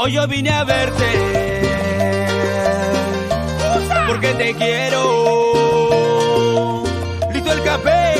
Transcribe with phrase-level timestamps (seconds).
[0.00, 1.04] Hoy yo vine a verte
[4.06, 5.02] porque te quiero.
[7.32, 8.14] Listo el café,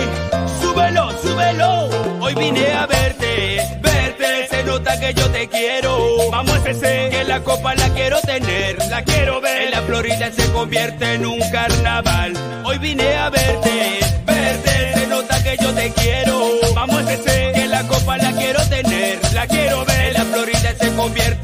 [0.61, 1.89] súbelo, súbelo.
[2.21, 4.49] Hoy vine a verte, verte.
[4.51, 6.31] Se nota que yo te quiero.
[6.33, 9.71] Vamos a ese, que la copa la quiero tener, la quiero ver.
[9.71, 12.33] La Florida se convierte en un carnaval.
[12.65, 14.95] Hoy vine a verte, verte.
[14.95, 16.59] Se nota que yo te quiero.
[16.75, 20.12] Vamos a ese, que la copa la quiero tener, la quiero ver.
[20.12, 21.38] La Florida se convierte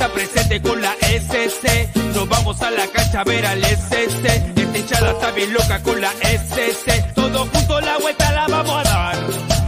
[0.00, 1.94] está presente con la SC.
[2.14, 4.24] Nos vamos a la cancha a ver al SC.
[4.56, 7.12] Esta hinchada está bien loca con la SC.
[7.14, 9.18] Todos juntos la vuelta la vamos a dar.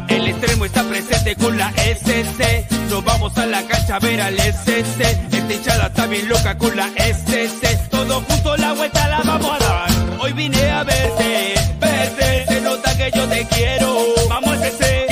[0.08, 2.66] El extremo está presente con la SC.
[2.88, 5.02] Nos vamos a la cancha a ver al SC.
[5.02, 7.90] Esta hinchada está bien loca con la SC.
[7.90, 9.90] Todos juntos la vuelta la vamos a dar.
[10.18, 12.46] Hoy vine a verte, verte.
[12.46, 13.98] Se nota que yo te quiero.
[14.30, 15.11] Vamos a ese,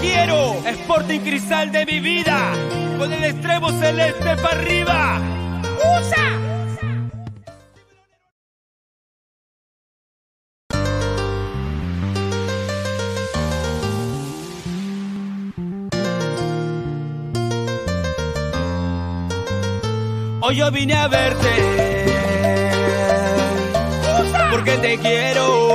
[0.00, 0.54] quiero.
[0.64, 2.52] Sporting Cristal de mi vida.
[2.98, 5.20] Con el extremo celeste para arriba.
[6.00, 6.48] ¡Usa!
[20.40, 21.48] Hoy yo vine a verte
[24.50, 25.67] porque te quiero.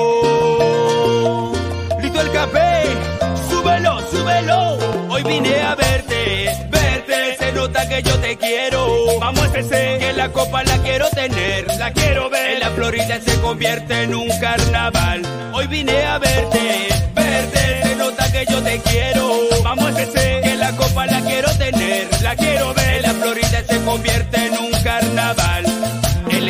[5.14, 7.36] Hoy vine a verte, verte.
[7.38, 9.20] Se nota que yo te quiero.
[9.20, 12.54] Vamos a ese, que la copa la quiero tener, la quiero ver.
[12.54, 15.22] En la Florida se convierte en un carnaval.
[15.54, 17.84] Hoy vine a verte, verte.
[17.84, 19.30] Se nota que yo te quiero.
[19.64, 22.96] Vamos a ese, que la copa la quiero tener, la quiero ver.
[22.96, 26.03] En la Florida se convierte en un carnaval.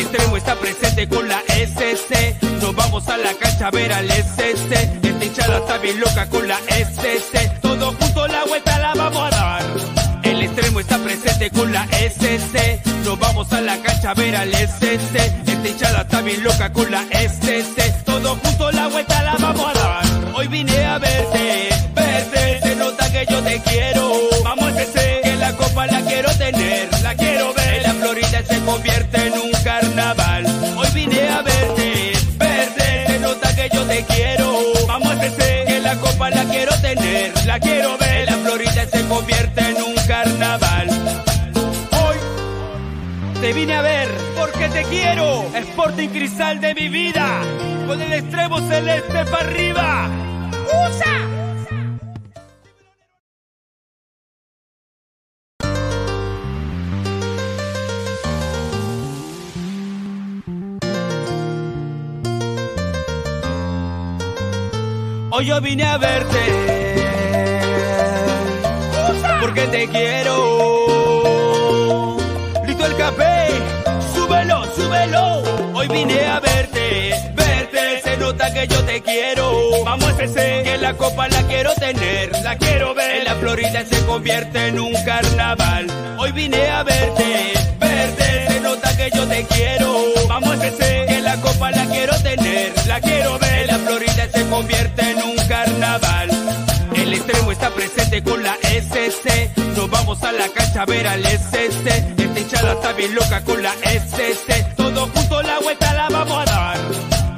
[0.03, 2.35] El extremo está presente con la SC.
[2.61, 4.73] Nos vamos a la cancha a ver al SC.
[5.01, 7.61] Esta hinchada está bien loca con la SC.
[7.61, 9.63] Todos juntos la vuelta la vamos a dar.
[10.23, 12.81] El extremo está presente con la SC.
[13.05, 15.15] Nos vamos a la cancha a ver al SC.
[15.47, 18.03] Esta hinchada está bien loca con la SC.
[18.03, 20.05] Todos juntos la vuelta la vamos a dar.
[20.35, 22.59] Hoy vine a verte, verte.
[22.61, 24.11] Se nota que yo te quiero.
[24.43, 24.85] Vamos a
[25.23, 27.83] que la copa la quiero tener, la quiero ver.
[27.83, 29.12] La Florida se convierte
[33.93, 34.59] te quiero.
[34.87, 38.29] Vamos a ese, que la copa la quiero tener, la quiero ver.
[38.29, 40.87] La Florida se convierte en un carnaval.
[41.91, 42.17] Hoy
[43.39, 45.45] te vine a ver porque te quiero.
[45.55, 47.41] Sporting Cristal de mi vida.
[47.87, 50.09] Con el extremo celeste para arriba.
[50.87, 51.52] ¡Usa!
[65.35, 66.37] Hoy yo vine a verte
[69.41, 70.35] porque te quiero.
[72.67, 73.47] Listo el café,
[74.13, 75.41] súbelo, súbelo.
[75.73, 78.01] Hoy vine a verte, verte.
[78.03, 79.83] Se nota que yo te quiero.
[79.83, 83.15] Vamos a ese, que la copa la quiero tener, la quiero ver.
[83.21, 85.87] En la Florida se convierte en un carnaval.
[86.19, 88.47] Hoy vine a verte, verte.
[88.49, 89.95] Se nota que yo te quiero.
[90.27, 93.67] Vamos a ese, la copa la quiero tener, la quiero ver.
[93.67, 96.29] La Florida se convierte en un carnaval.
[96.93, 99.51] El extremo está presente con la SC.
[99.75, 101.87] Nos vamos a la cancha a ver al SC.
[102.17, 104.75] Esta hinchada está bien loca con la SC.
[104.75, 106.77] Todos juntos la vuelta la vamos a dar.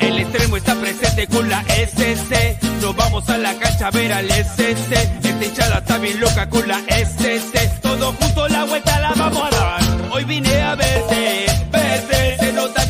[0.01, 2.57] El extremo está presente con la SC.
[2.81, 4.94] Nos vamos a la cancha a ver al SS.
[5.24, 7.80] Esta hinchada está bien loca con la SS.
[7.81, 9.81] Todo junto la vuelta la vamos a dar.
[10.12, 11.45] Hoy vine a verte.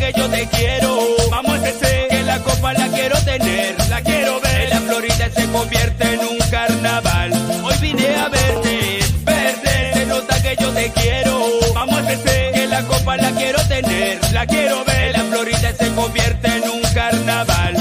[0.06, 1.00] Que yo te quiero.
[1.32, 3.76] Vamos SS, que la copa la quiero tener.
[3.90, 4.70] La quiero ver.
[4.70, 7.32] La Florida se convierte en un carnaval.
[7.64, 9.94] Hoy vine a verte, verte.
[9.94, 11.50] Se nota que yo te quiero.
[11.74, 14.20] Vamos SS, que la copa la quiero tener.
[14.32, 15.18] La quiero ver.
[15.18, 17.76] La Florida se convierte en un carnaval.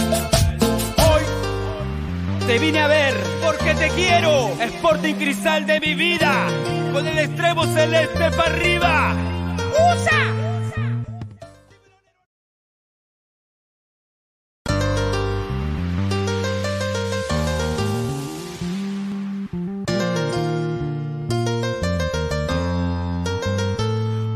[0.96, 1.22] Hoy
[2.46, 4.48] te vine a ver porque te quiero.
[4.62, 6.46] Sporting Cristal de mi vida.
[6.90, 9.14] Con el extremo celeste para arriba.
[9.92, 10.43] ¡Usa!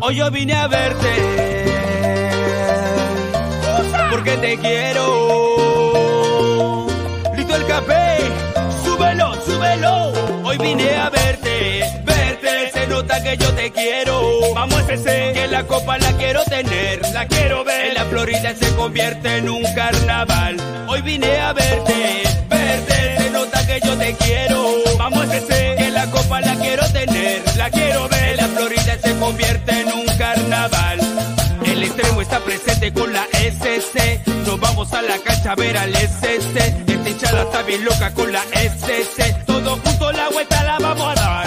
[0.09, 1.07] Hoy yo vine a verte
[4.11, 5.05] porque te quiero.
[7.35, 8.17] Grito el café,
[8.83, 10.13] súbelo, súbelo.
[10.45, 12.71] Hoy vine a verte, verte.
[12.73, 14.55] Se nota que yo te quiero.
[14.55, 17.89] Vamos a ese, que la copa la quiero tener, la quiero ver.
[17.89, 20.57] En la Florida se convierte en un carnaval.
[20.89, 23.19] Hoy vine a verte, verte.
[23.19, 24.75] Se nota que yo te quiero.
[24.99, 28.37] Vamos a ese, que la copa la quiero tener, la quiero ver.
[28.39, 29.88] La Florida se convierte en
[30.59, 34.23] El extremo está presente con la SS.
[34.45, 36.59] Nos vamos a la cancha a ver al SS.
[36.85, 39.45] Esta hinchada está bien loca con la SS.
[39.47, 41.47] Todo junto la vuelta la vamos a dar.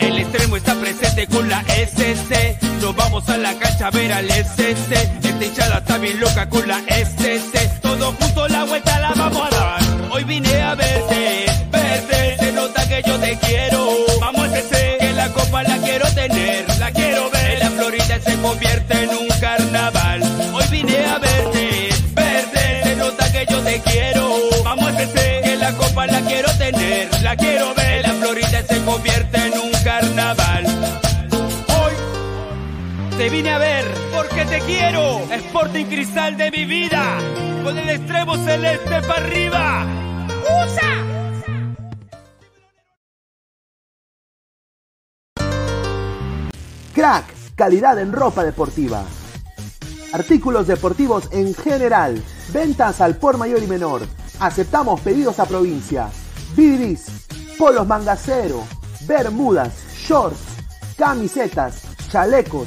[0.00, 2.58] El extremo está presente con la SS.
[2.80, 4.94] Nos vamos a la cancha a ver al SS.
[5.22, 7.78] Esta hinchada está bien loca con la SS.
[7.80, 9.80] Todo junto la vuelta la vamos a dar.
[10.10, 12.36] Hoy vine a verte, verte.
[12.40, 13.94] Se nota que yo te quiero.
[14.20, 14.89] Vamos a ese,
[33.20, 33.84] te vine a ver
[34.16, 35.20] porque te quiero.
[35.30, 37.18] Sporting Cristal de mi vida.
[37.62, 39.86] Con el extremo celeste para arriba.
[40.64, 41.04] ¡Usa!
[46.94, 47.26] Crack,
[47.56, 49.04] calidad en ropa deportiva.
[50.14, 52.22] Artículos deportivos en general.
[52.54, 54.00] Ventas al por mayor y menor.
[54.38, 56.08] Aceptamos pedidos a provincia.
[56.56, 57.26] Bidris,
[57.58, 58.64] polos mangacero,
[59.06, 59.74] bermudas,
[60.06, 60.40] shorts,
[60.96, 62.66] camisetas, chalecos,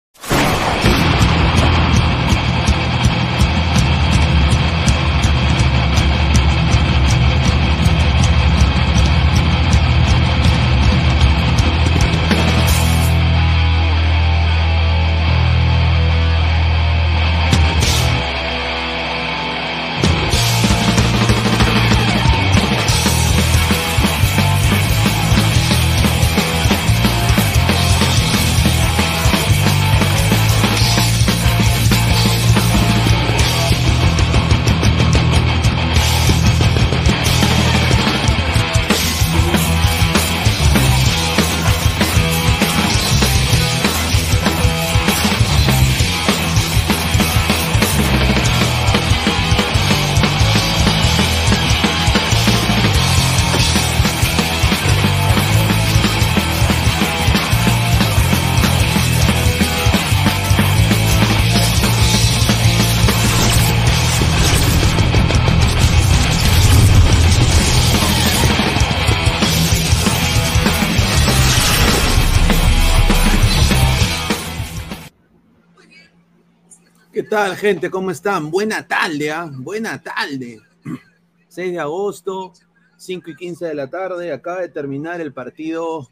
[77.31, 77.89] tal, gente?
[77.89, 78.51] ¿Cómo están?
[78.51, 79.49] Buena tarde, ¿ah?
[79.49, 80.59] Buena tarde.
[81.47, 82.51] 6 de agosto,
[82.97, 84.33] 5 y 15 de la tarde.
[84.33, 86.09] Acaba de terminar el partido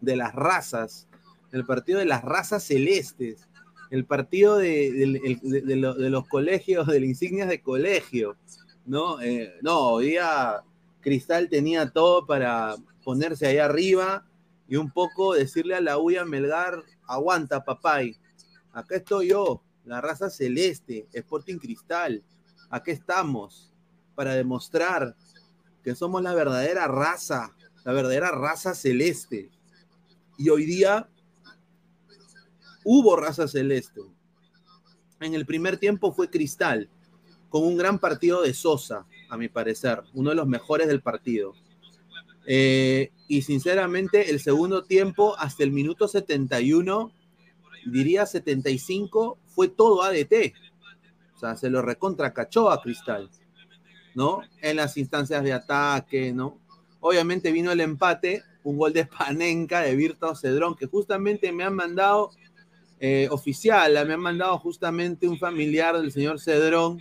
[0.00, 1.08] de las razas.
[1.52, 3.46] El partido de las razas celestes.
[3.90, 8.38] El partido de, de- de- de lo- de los colegios, de las insignias de colegio.
[8.86, 9.20] ¿No?
[9.20, 10.16] Eh, no, hoy
[11.02, 14.24] Cristal tenía todo para ponerse ahí arriba
[14.66, 18.16] y un poco decirle a la UIA Melgar, aguanta papay,
[18.72, 22.22] acá estoy yo, la raza celeste, Sporting Cristal,
[22.70, 23.72] aquí estamos
[24.14, 25.16] para demostrar
[25.82, 29.50] que somos la verdadera raza, la verdadera raza celeste.
[30.38, 31.08] Y hoy día
[32.84, 34.00] hubo raza celeste.
[35.20, 36.88] En el primer tiempo fue Cristal,
[37.48, 41.54] con un gran partido de Sosa, a mi parecer, uno de los mejores del partido.
[42.46, 47.12] Eh, y sinceramente, el segundo tiempo, hasta el minuto 71,
[47.86, 50.54] diría 75, fue todo ADT.
[51.34, 53.30] O sea, se lo recontracachó a Cristal,
[54.14, 54.42] ¿no?
[54.60, 56.58] En las instancias de ataque, ¿no?
[57.00, 61.74] Obviamente vino el empate, un gol de Panenka de Virta Cedrón, que justamente me han
[61.74, 62.30] mandado
[63.00, 67.00] eh, oficial, me han mandado justamente un familiar del señor Cedrón,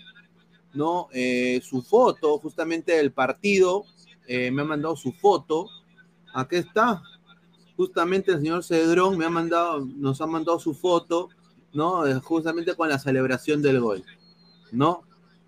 [0.74, 1.08] ¿no?
[1.14, 3.86] Eh, su foto justamente del partido,
[4.26, 5.68] eh, me ha mandado su foto,
[6.34, 7.04] aquí está,
[7.82, 11.30] justamente el señor Cedrón me ha mandado, nos ha mandado su foto,
[11.74, 12.04] ¿no?
[12.22, 14.04] Justamente con la celebración del gol,
[14.72, 15.02] ¿no?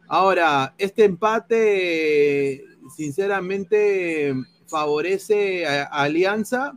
[0.07, 2.65] Ahora, este empate,
[2.97, 4.33] sinceramente,
[4.65, 6.75] favorece a Alianza.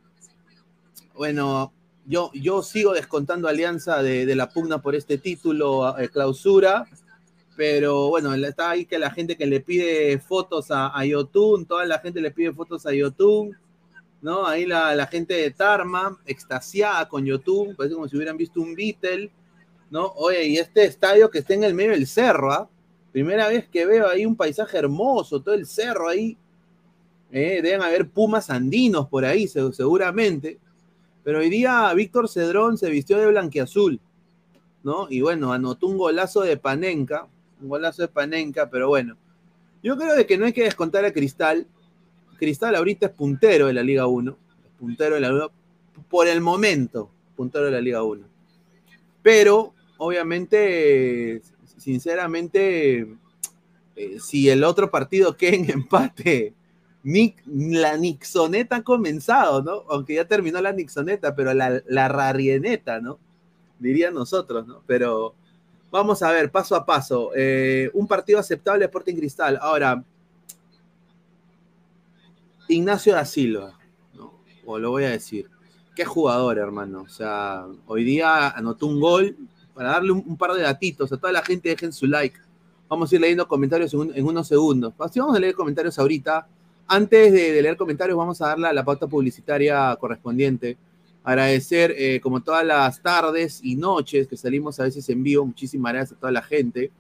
[1.15, 1.73] Bueno,
[2.05, 6.87] yo, yo sigo descontando Alianza de, la pugna por este título, eh, clausura,
[7.57, 11.87] pero bueno, está ahí que la gente que le pide fotos a, a Yotun, toda
[11.87, 13.57] la gente le pide fotos a Yotun,
[14.27, 14.45] ¿no?
[14.45, 19.31] Ahí la, gente de Tarma, extasiada con Yotun, parece como si hubieran visto un Beatle,
[19.89, 20.07] ¿no?
[20.17, 22.69] Oye, y este estadio que está en el medio del cerro, ¿ah?
[23.13, 26.37] Primera vez que veo ahí un paisaje hermoso, todo el cerro ahí.
[27.31, 27.61] ¿eh?
[27.63, 30.59] deben haber pumas andinos por ahí, seguramente.
[31.23, 34.01] Pero hoy día Víctor Cedrón se vistió de blanqueazul,
[34.83, 35.07] ¿no?
[35.09, 37.29] Y bueno, anotó un golazo de Panenka,
[37.63, 39.17] un golazo de Panenka, pero bueno.
[39.85, 41.69] Yo creo de que no hay que descontar a Cristal.
[42.37, 44.37] Cristal ahorita es puntero de la Liga 1.
[44.79, 45.51] Puntero de la Liga
[46.11, 48.25] por el momento, puntero de la Liga 1.
[49.23, 51.43] Pero, obviamente,
[51.79, 53.07] sinceramente,
[53.97, 56.55] eh, si el otro partido queda en empate
[57.47, 59.85] la Nixoneta ha comenzado, ¿no?
[59.89, 63.19] Aunque ya terminó la Nixoneta, pero la, la rarieneta, ¿no?
[63.79, 64.83] Dirían nosotros, ¿no?
[64.87, 65.35] Pero
[65.93, 67.31] vamos a ver, paso a paso.
[67.37, 69.59] Eh, un partido aceptable Sporting Cristal.
[69.63, 70.03] Ahora,
[72.69, 73.79] Ignacio da Silva,
[74.15, 74.41] ¿no?
[74.65, 75.49] O lo voy a decir.
[75.95, 77.03] Qué jugador, hermano.
[77.03, 79.37] O sea, hoy día anotó un gol
[79.75, 81.13] para darle un, par de datitos.
[81.13, 82.39] A toda la gente dejen su like.
[82.89, 84.93] Vamos a ir leyendo comentarios en, unos segundos.
[84.99, 86.47] Así vamos a leer comentarios ahorita
[86.89, 90.77] antes de, leer comentarios, vamos a darle la, la pauta publicitaria correspondiente.
[91.25, 95.93] Agradecer, eh, como todas las tardes y noches que salimos a veces en vivo, muchísimas
[95.93, 96.93] gracias a toda la gente.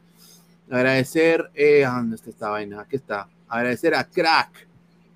[0.68, 2.80] Agradecer, eh, ¿dónde está esta vaina?
[2.80, 3.28] Aquí está.
[3.46, 4.65] Agradecer a Crack,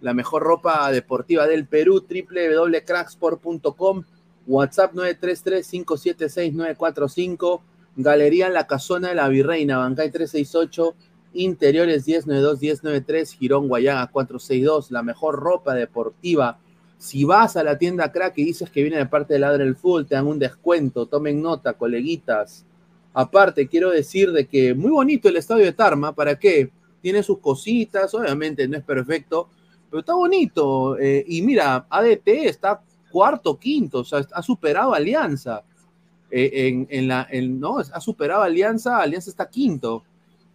[0.01, 4.05] la mejor ropa deportiva del Perú, www.cracksport.com,
[4.47, 7.61] WhatsApp 933-576-945,
[7.97, 10.95] Galería La Casona de la Virreina, Bancay 368
[11.33, 16.59] Interiores 1092-1093, Girón Guayaga 462, la mejor ropa deportiva.
[16.99, 19.77] Si vas a la tienda Crack y dices que viene de parte de Ladre el
[19.77, 22.67] Full, te dan un descuento, tomen nota, coleguitas.
[23.15, 26.71] Aparte, quiero decir de que muy bonito el estadio de Tarma, ¿para qué?
[27.01, 29.49] Tiene sus cositas, obviamente no es perfecto,
[29.91, 30.99] pero está bonito.
[30.99, 32.81] Eh, y mira, ADT está
[33.11, 35.63] cuarto, quinto, o sea, ha superado Alianza.
[36.31, 40.05] Eh, en, la, no, ha superado Alianza, Alianza está quinto.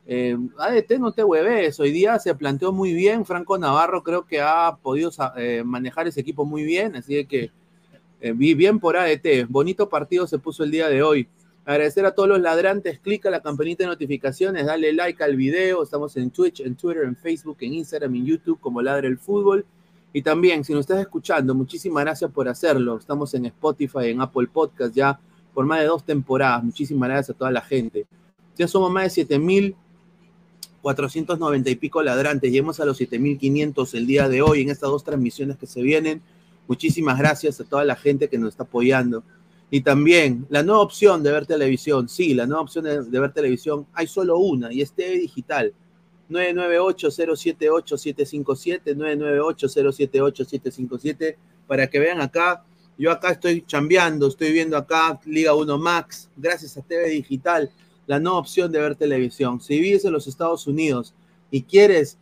[0.07, 4.39] Eh, ADT no te hueves, hoy día se planteó muy bien, Franco Navarro creo que
[4.39, 5.11] ha podido
[5.65, 7.51] manejar ese equipo muy bien, así que
[8.35, 11.27] vi bien por ADT, bonito partido se puso el día de hoy.
[11.65, 16.15] Agradecer a todos los ladrantes, clica la campanita de notificaciones, dale like al video, estamos
[16.15, 19.65] en Twitch, en Twitter, en Facebook, en Instagram, en YouTube como Ladre el Fútbol.
[20.13, 22.97] Y también, si nos estás escuchando, muchísimas gracias por hacerlo.
[22.97, 25.19] Estamos en Spotify, en Apple Podcast ya
[25.55, 26.63] por más de dos temporadas.
[26.63, 28.05] Muchísimas gracias a toda la gente.
[28.55, 29.75] Ya somos más de 7000
[30.85, 32.51] 490 y pico ladrantes.
[32.51, 36.21] Llegamos a los 7500 el día de hoy en estas dos transmisiones que se vienen.
[36.67, 39.23] Muchísimas gracias a toda la gente que nos está apoyando.
[39.75, 42.07] Y también la nueva opción de ver televisión.
[42.07, 43.85] Sí, la nueva opción de, ver televisión.
[43.91, 45.73] Hay solo una y es TV Digital.
[46.29, 51.35] 998-078-757, 998-078-757,
[51.67, 52.63] para que vean acá.
[52.97, 57.69] Yo acá estoy chambeando, estoy viendo acá Liga 1 Max, gracias a TV Digital
[58.07, 59.59] la nueva opción de ver televisión.
[59.59, 61.13] Si vives en los Estados Unidos
[61.51, 62.17] y quieres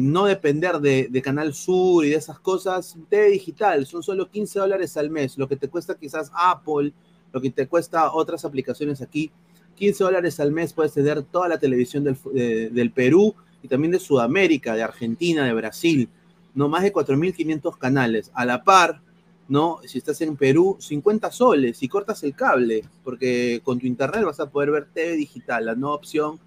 [0.00, 4.96] no depender de, Canal Sur y de esas cosas, TV digital, son solo 15 dólares
[4.96, 6.92] al mes, lo que te cuesta quizás Apple,
[7.32, 9.30] lo que te cuesta otras aplicaciones aquí.
[9.76, 14.74] 15 dólares al mes puedes tener toda la televisión del, Perú y también de Sudamérica,
[14.74, 16.08] de Argentina, de Brasil.
[16.54, 18.30] no más de 4.500 canales.
[18.34, 19.00] A la par,
[19.48, 19.78] ¿no?
[19.86, 24.40] Si estás en Perú, 50 soles y cortas el cable, porque con tu internet vas
[24.40, 26.38] a poder ver TV digital, la nueva opción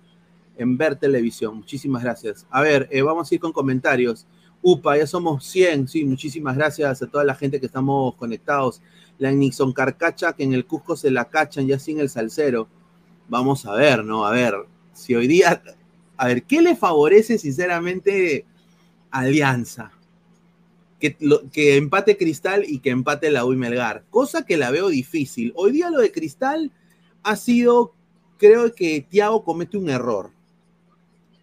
[0.57, 1.57] en ver televisión.
[1.57, 2.45] Muchísimas gracias.
[2.49, 4.25] A ver, eh, vamos a ir con comentarios.
[4.61, 8.81] Upa, ya somos 100, sí, muchísimas gracias a toda la gente que estamos conectados.
[9.17, 12.67] La Nixon Carcacha, que en el Cusco se la cachan ya sin el salsero.
[13.29, 14.25] Vamos a ver, ¿no?
[14.25, 14.55] A ver,
[14.93, 15.61] si hoy día,
[16.17, 18.45] a ver, ¿qué le favorece sinceramente
[19.11, 19.91] Alianza?
[20.99, 21.15] Que,
[21.51, 25.53] que empate Cristal y que empate la U Melgar, cosa que la veo difícil.
[25.55, 26.71] Hoy día lo de Cristal
[27.21, 27.93] ha sido,
[28.37, 30.34] creo que Tiago comete un error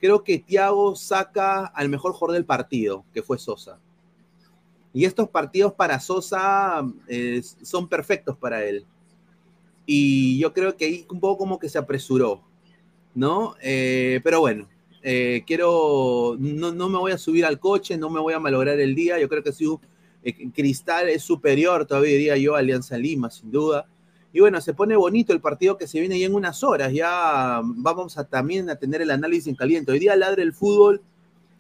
[0.03, 3.79] creo que Thiago saca al mejor jugador del partido, que fue Sosa.
[4.93, 8.85] Y estos partidos para Sosa eh, son perfectos para él.
[9.87, 12.43] Y yo creo que ahí un poco como que se apresuró,
[13.15, 13.55] ¿no?
[13.63, 14.69] Eh, pero bueno,
[15.03, 18.81] eh, quiero, no, no, me voy a subir al coche, no me voy a malograr
[18.81, 19.21] el día.
[19.21, 19.67] Yo creo que si
[20.53, 23.87] Cristal es superior, todavía diría yo, a Alianza Lima, sin duda.
[24.33, 26.93] Y bueno, se pone bonito el partido que se viene ya en unas horas.
[26.93, 29.93] Ya vamos a también a tener el análisis en caliente.
[29.93, 31.03] Hoy día Ladre el Fútbol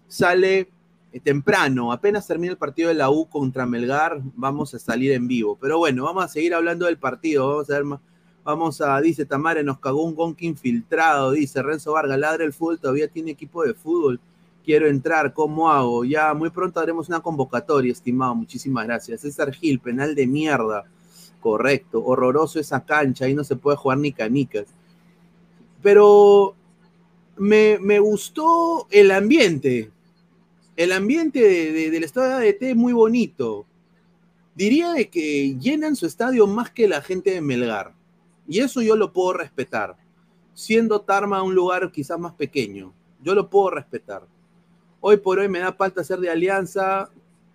[0.09, 0.69] sale
[1.12, 1.93] eh, temprano.
[1.93, 5.59] Apenas termina el partido de la U contra Melgar, vamos a salir en vivo.
[5.61, 7.49] Pero bueno, vamos a seguir hablando del partido.
[7.49, 8.00] Vamos a ver más.
[8.45, 12.81] Vamos a, dice Tamare, nos cagó un gonk infiltrado, dice Renzo Vargas, ladre el fútbol,
[12.81, 14.19] todavía tiene equipo de fútbol.
[14.64, 16.05] Quiero entrar, ¿cómo hago?
[16.05, 18.35] Ya muy pronto haremos una convocatoria, estimado.
[18.35, 19.21] Muchísimas gracias.
[19.21, 20.85] César Gil, penal de mierda.
[21.42, 24.66] Correcto, horroroso esa cancha, ahí no se puede jugar ni canicas.
[25.82, 26.54] Pero
[27.37, 29.90] me, gustó el ambiente.
[30.76, 31.40] El ambiente
[31.90, 33.66] del estadio de ADT es muy bonito.
[34.54, 37.92] Diría de que llenan su estadio más que la gente de Melgar.
[38.46, 39.96] Y eso yo lo puedo respetar.
[40.54, 42.94] Siendo Tarma un lugar quizás más pequeño.
[43.20, 44.22] Yo lo puedo respetar.
[45.00, 47.11] Hoy por hoy me da falta ser de alianza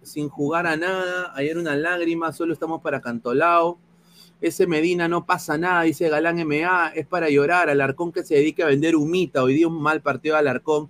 [0.08, 1.32] sin jugar a nada.
[1.36, 3.78] Ayer una lágrima, solo estamos para Cantolao.
[4.40, 7.70] Ese Medina no pasa nada, dice Galán MA, es para llorar.
[7.70, 9.44] Alarcón que se dedica a vender humita.
[9.44, 10.90] Hoy día un mal partido de Alarcón.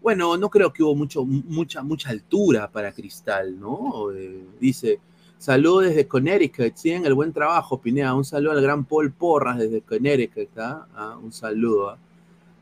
[0.00, 4.12] Bueno, no creo que hubo mucho, mucha, mucha altura para Cristal, ¿no?
[4.12, 5.00] Eh, dice,
[5.38, 6.92] saludos desde Connecticut, ¿sí?
[6.92, 8.14] el buen trabajo, Pinea.
[8.14, 10.86] Un saludo al gran Paul Porras desde Connecticut, ¿ah?
[10.94, 11.90] ah un saludo.
[11.90, 11.98] ¿ah?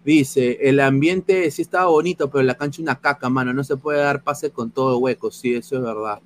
[0.07, 3.53] Dice, el ambiente sí estaba bonito, pero la cancha una caca, mano.
[3.53, 6.21] No se puede dar pase con todo hueco, sí, eso es verdad.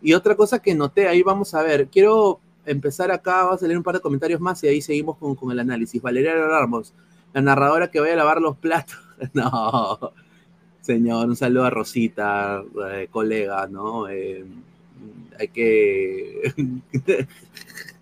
[0.00, 3.76] Y otra cosa que noté, ahí vamos a ver, quiero empezar acá, vamos a leer
[3.76, 6.00] un par de comentarios más y ahí seguimos con, con el análisis.
[6.00, 6.94] Valeria Ramos,
[7.34, 8.96] la narradora que vaya a lavar los platos.
[9.34, 10.14] no,
[10.80, 14.08] señor, un saludo a Rosita, eh, colega, ¿no?
[14.08, 14.46] Eh,
[15.38, 16.54] hay que...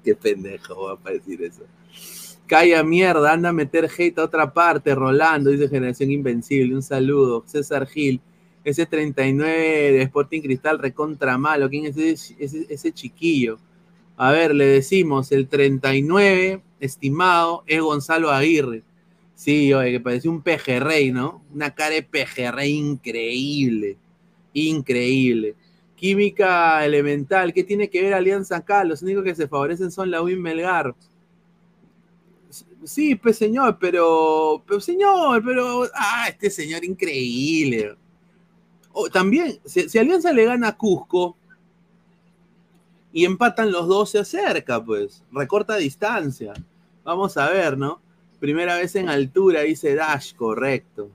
[0.05, 1.65] Qué pendejo va a decir eso.
[2.49, 7.45] Calla mierda, anda a meter hate a otra parte, Rolando, dice Generación Invencible, un saludo.
[7.47, 8.23] César Gil,
[8.65, 13.59] ese 39 de Sporting Cristal recontra malo, ¿quién es ese, chiquillo?
[14.17, 18.83] A ver, le decimos, el 39 estimado es Gonzalo Aguirre.
[19.35, 21.43] Sí, oye, que parece un pejerrey, ¿no?
[21.53, 23.99] Una cara de pejerrey increíble,
[24.55, 25.55] increíble.
[25.97, 28.85] Química elemental, ¿qué tiene que ver Alianza acá?
[28.85, 30.95] Los únicos que se favorecen son la Win Melgar
[32.85, 37.97] sí, pues señor, pero, pero señor, pero, ah, este señor increíble.
[39.13, 41.37] también, si, Alianza le gana a Cusco
[43.13, 46.53] y empatan los dos, se acerca, pues, recorta distancia.
[47.05, 48.01] Vamos a ver, ¿no?
[48.41, 51.11] Primera vez en altura, dice Dash, correcto.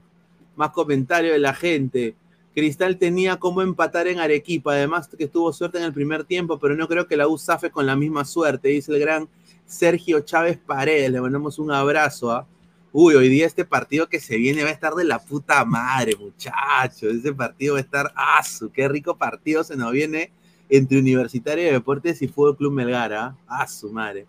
[0.56, 2.16] Más comentario de la gente.
[2.54, 6.76] Cristal tenía como empatar en Arequipa, además que tuvo suerte en el primer tiempo, pero
[6.76, 7.36] no creo que la U
[7.72, 9.28] con la misma suerte, dice el gran
[9.66, 12.30] Sergio Chávez Paredes, le mandamos un abrazo.
[12.30, 12.46] ¿ah?
[12.92, 16.14] Uy, hoy día este partido que se viene va a estar de la puta madre,
[16.16, 17.12] muchachos.
[17.12, 18.40] Ese partido va a estar, ¡ah!
[18.72, 20.30] ¡Qué rico partido se nos viene
[20.68, 23.12] entre Universitario de Deportes y Fútbol Club Melgar!
[23.12, 24.26] ¡Ah, ¡Ah su madre!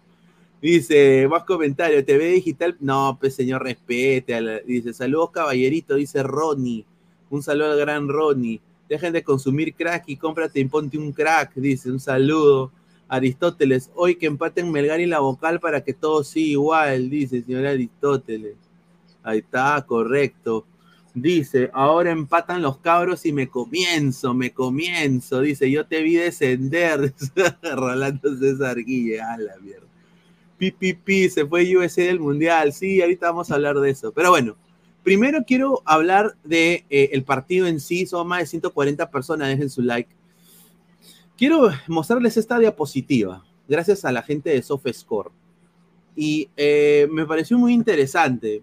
[0.60, 4.64] Dice, más comentario, TV digital, no, pues señor, respete.
[4.66, 6.86] Dice, saludos caballerito, dice Ronnie.
[7.30, 8.62] Un saludo al gran Ronnie.
[8.88, 12.72] Dejen de consumir crack y cómprate y ponte un crack, dice, un saludo.
[13.08, 17.46] Aristóteles, hoy que empaten Melgar y la vocal para que todo siga igual, dice el
[17.46, 18.56] señor Aristóteles.
[19.24, 20.66] Ahí está, correcto.
[21.16, 25.40] Dice, ahora empatan los cabros y me comienzo, me comienzo.
[25.40, 27.14] Dice, yo te vi descender.
[27.76, 29.86] Rolando César Guille, a la mierda.
[30.58, 32.74] Pi, se fue USA del Mundial.
[32.74, 34.12] Sí, ahorita vamos a hablar de eso.
[34.12, 34.58] Pero bueno,
[35.06, 38.06] primero quiero hablar de eh, el partido en sí.
[38.06, 40.14] Son más de 140 personas, dejen su like.
[41.38, 45.30] Quiero mostrarles esta diapositiva, gracias a la gente de SoftScore.
[46.18, 48.62] Y eh, me pareció muy interesante.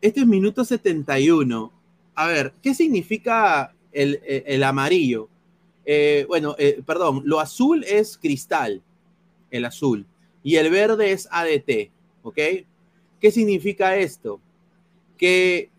[0.00, 1.70] Este es minuto 71.
[2.14, 5.28] A ver, ¿qué significa el, amarillo.
[5.84, 8.82] Eh, bueno, eh, perdón, lo azul es cristal,
[9.50, 10.06] el azul,
[10.42, 11.90] y el verde es ADT,
[12.22, 12.38] ¿ok?
[13.20, 14.40] ¿Qué significa esto?
[15.24, 15.70] Que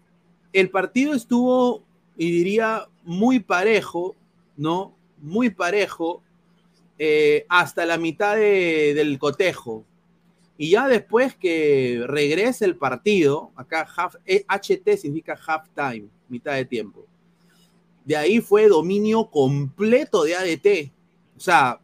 [0.54, 1.84] el partido estuvo,
[2.18, 4.16] y diría, muy parejo,
[4.58, 4.96] ¿no?
[5.20, 6.22] Muy parejo
[6.98, 9.84] eh, hasta la mitad del cotejo.
[10.58, 13.88] Y ya después que regrese el partido, acá
[14.26, 17.06] HT significa half time, mitad de tiempo
[18.06, 20.92] de ahí fue dominio completo de ADT.
[21.36, 21.82] O sea,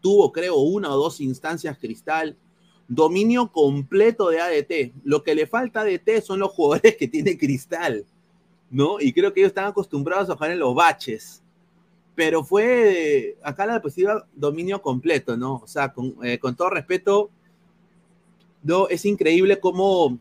[0.00, 2.36] tuvo creo una o dos instancias cristal.
[2.94, 4.92] Dominio completo de ADT.
[5.02, 8.04] Lo que le falta a ADT son los jugadores que tiene cristal,
[8.70, 9.00] ¿no?
[9.00, 11.42] Y creo que ellos están acostumbrados a jugar en los baches.
[12.14, 15.54] Pero fue, acá la deportiva, dominio completo, ¿no?
[15.64, 17.30] O sea, con, eh, con todo respeto,
[18.62, 20.18] no, es increíble cómo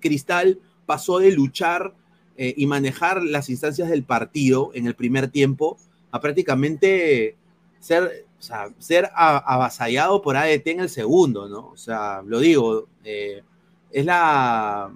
[0.00, 1.92] Cristal pasó de luchar
[2.38, 5.76] eh, y manejar las instancias del partido en el primer tiempo
[6.10, 7.36] a prácticamente
[7.78, 11.68] ser, ser avasallado por ADT en el segundo, ¿no?
[11.68, 13.42] O sea, lo digo, eh,
[13.90, 14.92] es la,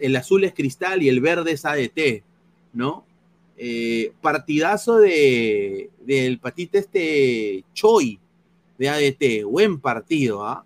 [0.00, 2.22] el azul es cristal y el verde es ADT,
[2.72, 3.04] ¿no?
[3.56, 8.20] Eh, partidazo de, del patite este Choi
[8.78, 10.64] de ADT, buen partido, ¿ah?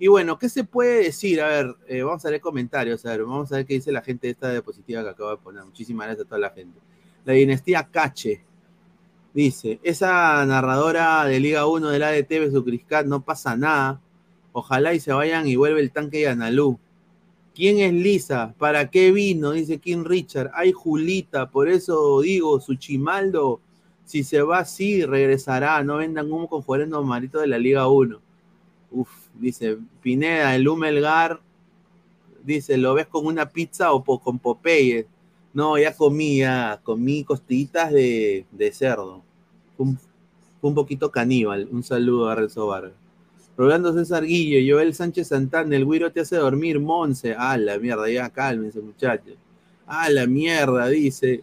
[0.00, 1.40] Y bueno, ¿qué se puede decir?
[1.40, 4.00] A ver, eh, vamos a leer comentarios, a ver, vamos a ver qué dice la
[4.00, 5.64] gente esta diapositiva que acabo de poner.
[5.64, 6.78] Muchísimas gracias a toda la gente.
[7.24, 8.44] La dinastía Cache
[9.42, 14.00] dice, esa narradora de Liga 1 del ADT su Criscat no pasa nada.
[14.52, 16.78] Ojalá y se vayan y vuelve el tanque de Analú.
[17.54, 18.54] ¿Quién es Lisa?
[18.58, 19.52] ¿Para qué vino?
[19.52, 20.50] Dice King Richard.
[20.54, 23.60] Ay, Julita, por eso digo, su chimaldo,
[24.04, 25.82] si se va así, regresará.
[25.84, 28.20] No vendan humo con jugadores normalitos de la Liga 1.
[28.90, 31.40] Uf, dice Pineda, el Humelgar,
[32.42, 35.06] dice, ¿lo ves con una pizza o con Popeye?
[35.52, 39.27] No, ya comí, ya comí costillitas de, cerdo.
[39.78, 39.86] Fue
[40.70, 41.68] un, poquito caníbal.
[41.70, 42.92] Un saludo a Renzo Vargas.
[43.56, 47.34] Rolando César Guillo, Joel Sánchez Santana, el güiro te hace dormir, Monse.
[47.38, 49.34] Ah, la mierda, ya cálmense, muchachos.
[49.86, 51.42] Ah, la mierda, dice.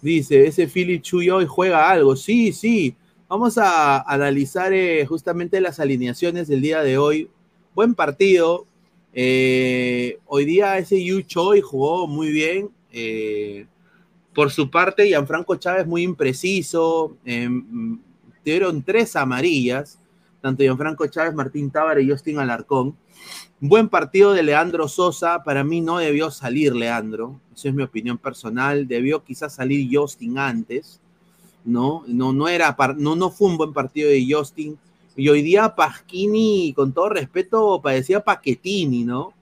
[0.00, 2.16] Dice, ese Philly Chuy hoy juega algo.
[2.16, 2.96] Sí, sí.
[3.28, 7.28] Vamos a analizar eh, justamente las alineaciones del día de hoy.
[7.74, 8.66] Buen partido.
[9.12, 11.22] Eh, hoy día ese Yu
[11.62, 12.70] jugó muy bien.
[12.92, 13.66] Eh,
[14.34, 17.16] por su parte, Gianfranco Chávez muy impreciso.
[18.44, 19.98] dieron tres amarillas,
[20.40, 22.96] tanto Gianfranco Chávez, Martín Tábara y Justin Alarcón.
[23.60, 25.44] Buen partido de Leandro Sosa.
[25.44, 27.40] Para mí no debió salir Leandro.
[27.54, 28.88] Esa es mi opinión personal.
[28.88, 31.00] Debió quizás salir Justin antes.
[31.64, 32.04] ¿no?
[32.06, 34.78] No, no, era, no, no fue un buen partido de Justin.
[35.16, 39.34] Y hoy día Pasquini, con todo respeto, parecía Paquetini, ¿no?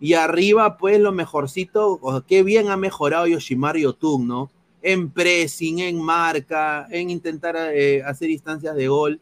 [0.00, 4.50] Y arriba, pues, lo mejorcito, qué bien ha mejorado Yoshimar Yotun, ¿no?
[4.82, 9.20] En pressing, en marca, en intentar eh, hacer instancias de gol.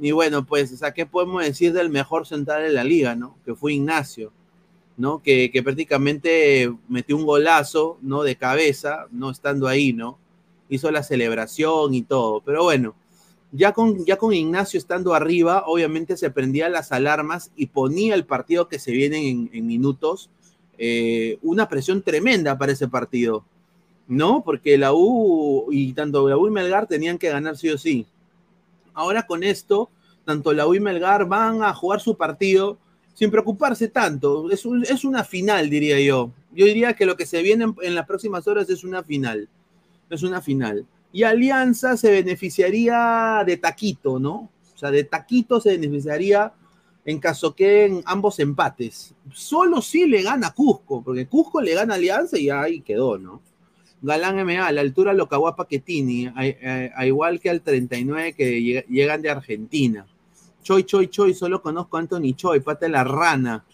[0.00, 3.36] Y bueno, pues, o sea, ¿qué podemos decir del mejor central de la liga, ¿no?
[3.44, 4.32] Que fue Ignacio,
[4.96, 5.22] ¿no?
[5.22, 8.22] Que, que prácticamente metió un golazo, ¿no?
[8.22, 10.18] De cabeza, no estando ahí, ¿no?
[10.68, 12.40] hizo la celebración y todo.
[12.40, 12.94] Pero bueno,
[13.52, 18.24] ya con, ya con Ignacio estando arriba, obviamente se prendían las alarmas y ponía el
[18.24, 20.30] partido que se viene en, minutos
[20.76, 23.44] eh, una presión tremenda para ese partido,
[24.06, 24.42] ¿no?
[24.44, 28.06] Porque la U y tanto la U y Melgar tenían que ganar sí o sí.
[28.94, 29.90] Ahora con esto,
[30.24, 32.78] tanto la U y Melgar van a jugar su partido
[33.14, 34.50] sin preocuparse tanto.
[34.50, 36.30] Es, es una final, diría yo.
[36.52, 39.48] Yo diría que lo que se viene en las próximas horas es una final
[40.10, 40.86] es una final.
[41.12, 44.50] Y Alianza se beneficiaría de taquito, ¿no?
[44.74, 46.52] O sea, de taquito se beneficiaría
[47.04, 49.14] en caso que en ambos empates.
[49.32, 53.40] Solo si le gana Cusco, porque Cusco le gana Alianza y ahí quedó, ¿no?
[54.00, 58.84] Galán MA, a la altura lo cagó a Paquetini, a, igual que al 39 que
[58.88, 60.06] llegan de Argentina.
[60.62, 63.64] Choi, Choi, Choi, solo conozco a Anthony Choi, pata la rana.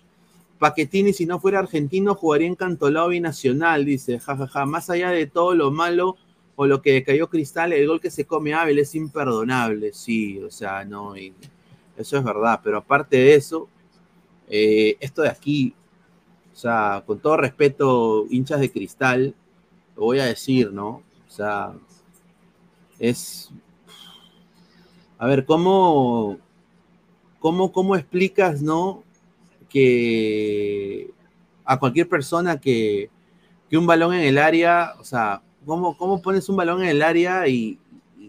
[0.59, 4.47] Paquetini, si no fuera argentino, jugaría en Cantolao Binacional, dice, jajaja.
[4.47, 4.67] Ja, ja.
[4.67, 6.17] Más allá de todo lo malo,
[6.57, 10.51] o lo que cayó Cristal, el gol que se come Abel es imperdonable, sí, o
[10.51, 13.69] sea, no, eso es verdad, pero aparte de eso,
[14.49, 15.75] eh, esto de aquí,
[16.53, 19.35] o sea, con todo respeto, hinchas de Cristal,
[19.97, 21.03] lo voy a decir, ¿no?
[21.27, 21.73] O sea,
[22.99, 23.51] es,
[25.19, 26.39] a ver, ¿cómo,
[27.41, 29.03] cómo, cómo explicas, ¿no?
[29.69, 31.11] Que
[31.65, 33.11] a cualquier persona que,
[33.69, 37.47] que un balón en el área, o sea, cómo, pones un balón en el área
[37.49, 37.79] y,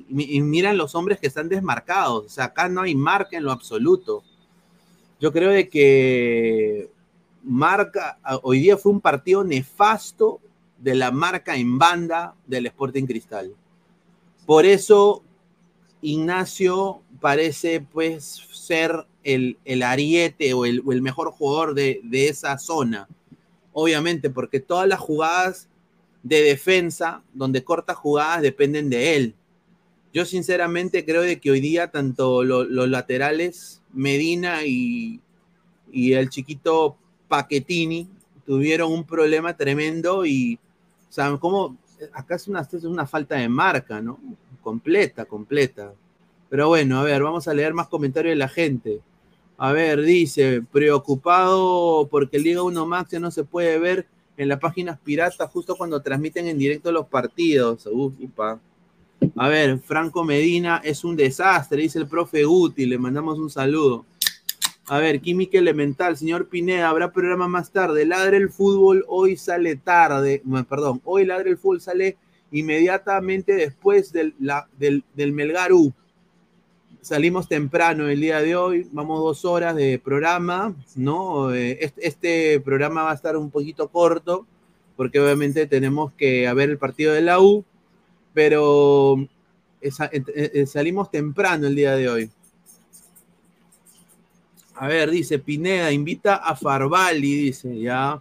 [0.07, 2.25] miran los hombres que están desmarcados.
[2.25, 4.23] O sea, acá no hay marca en lo absoluto.
[5.19, 6.89] Yo creo de que
[7.43, 10.39] marca, hoy día fue un partido nefasto
[10.77, 13.55] de la marca en banda del Sporting Cristal.
[14.45, 15.23] Por eso
[16.01, 23.07] Ignacio parece pues ser el, ariete o el, mejor jugador de, de esa zona.
[23.73, 25.67] Obviamente, porque todas las jugadas
[26.25, 29.35] de defensa, donde corta jugadas, dependen de él.
[30.11, 35.21] Yo sinceramente creo de que hoy día tanto los laterales, Medina y,
[35.93, 38.09] el chiquito Paquetini,
[38.43, 40.57] tuvieron un problema tremendo y,
[41.09, 41.77] ¿saben cómo?
[42.11, 44.19] Acá es una, falta de marca, ¿no?
[44.63, 45.93] Completa, completa.
[46.49, 48.99] Pero bueno, a ver, vamos a leer más comentarios de la gente.
[49.59, 54.59] A ver, dice, preocupado porque el Liga 1 Max no se puede ver en las
[54.59, 57.87] páginas piratas justo cuando transmiten en directo los partidos.
[59.35, 64.05] A ver, Franco Medina es un desastre, dice el profe Guti, le mandamos un saludo.
[64.87, 68.05] A ver, Química Elemental, señor Pineda, habrá programa más tarde.
[68.05, 72.17] Ladre el fútbol, hoy sale tarde, perdón, hoy Ladre el fútbol sale
[72.51, 75.91] inmediatamente después del, la, del, del Melgaru.
[77.05, 81.53] Salimos temprano el día de hoy, vamos dos horas de programa, ¿no?
[81.53, 84.47] Eh, este, programa va a estar un poquito corto,
[84.95, 87.63] porque obviamente tenemos que ver el partido de la U,
[88.33, 89.19] pero
[89.81, 92.31] eh, eh, salimos temprano el día de hoy.
[94.73, 98.19] A ver, dice Pineda, invita a Farvali, dice, ya.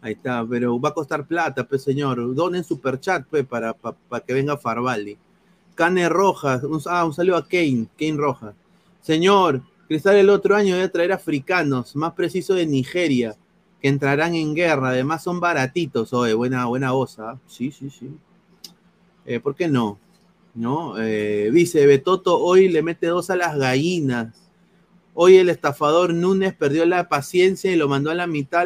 [0.00, 2.34] Ahí está, pero va a costar plata, pues señor.
[2.34, 5.16] Donen superchat, pues, para, para que venga Farvali.
[5.78, 8.52] Cane Rojas, un, ah, un saludo a Kane, Kane Rojas.
[9.00, 13.36] Señor, Cristal el otro año debe traer africanos, más preciso de Nigeria,
[13.80, 17.38] que entrarán en guerra, además son baratitos, oye, buena, buena voz, ¿ah?
[17.46, 18.10] Sí, sí, sí.
[19.24, 20.00] Eh, ¿Por qué no?
[20.52, 20.98] ¿No?
[20.98, 24.50] Eh, dice Betoto, hoy le mete dos a las gallinas.
[25.14, 28.62] Hoy el estafador Núñez perdió la paciencia y lo mandó a la mitad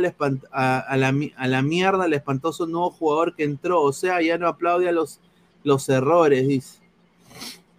[0.51, 3.83] a, la, a la mierda al espantoso nuevo jugador que entró.
[3.83, 5.21] O sea, ya no aplaude a los,
[5.63, 6.82] los errores, dice.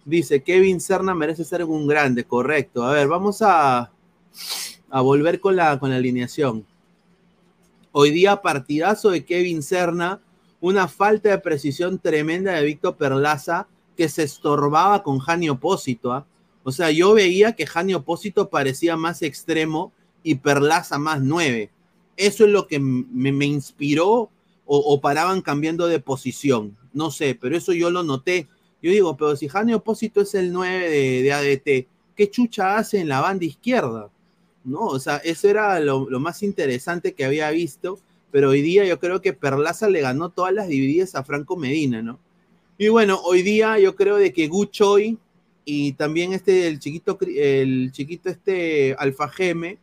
[0.04, 2.84] Dice, Kevin Serna merece ser un grande, correcto.
[2.84, 3.90] A ver, vamos a,
[4.90, 6.66] a volver con la, con la alineación.
[7.92, 10.20] Hoy día partidazo de Kevin Serna,
[10.60, 16.12] una falta de precisión tremenda de Víctor Perlaza que se estorbaba con Jani Opósito.
[16.12, 16.26] ¿ah?
[16.64, 21.70] O sea, yo veía que Jani Opósito parecía más extremo y Perlaza más nueve.
[22.16, 24.30] Eso es lo que me, me inspiró
[24.66, 26.76] o, o, paraban cambiando de posición.
[26.92, 28.48] No sé, pero eso yo lo noté
[28.84, 30.90] yo digo, pero si Jani Opósito es el 9
[31.22, 34.10] de, ADT, ¿qué chucha hace en la banda izquierda?
[34.62, 34.80] ¿No?
[34.80, 37.98] O sea, eso era lo, más interesante que había visto,
[38.30, 42.02] pero hoy día yo creo que Perlaza le ganó todas las divididas a Franco Medina,
[42.02, 42.18] ¿no?
[42.76, 45.16] Y bueno, hoy día yo creo de que Guchoy
[45.64, 49.78] y también este, el chiquito, el chiquito este Alfa Geme,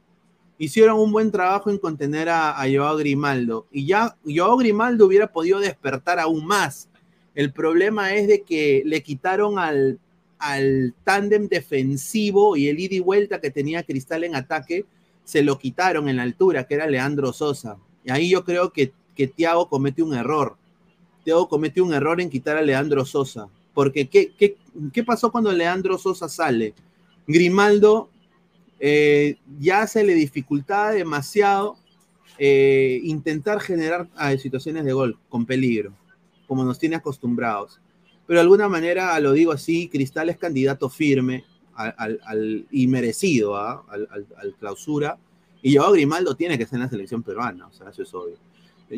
[0.59, 3.65] hicieron un buen trabajo en contener a, a Joao Grimaldo.
[3.71, 6.87] Y ya Joao Grimaldo hubiera podido despertar aún más
[7.35, 9.99] el problema es de que le quitaron al,
[10.39, 14.85] al tándem defensivo y el ida y vuelta que tenía Cristal en ataque,
[15.23, 17.77] se lo quitaron en la altura, que era Leandro Sosa.
[18.03, 20.57] Y ahí yo creo que, que Tiago comete un error.
[21.23, 23.47] Tiago comete un error en quitar a Leandro Sosa.
[23.73, 26.73] Porque ¿qué, qué, pasó cuando Leandro Sosa sale?
[27.27, 28.09] Grimaldo
[28.79, 31.77] eh, ya se le dificultaba demasiado
[32.37, 35.93] eh, intentar generar ah, situaciones de gol con peligro
[36.51, 37.79] como nos tiene acostumbrados.
[38.27, 43.85] Pero de alguna manera, lo digo así, Cristal es candidato firme al, y merecido ¿ah?
[43.87, 45.17] al, clausura.
[45.61, 48.35] Y Joao Grimaldo tiene que ser en la selección peruana, o sea, eso es obvio.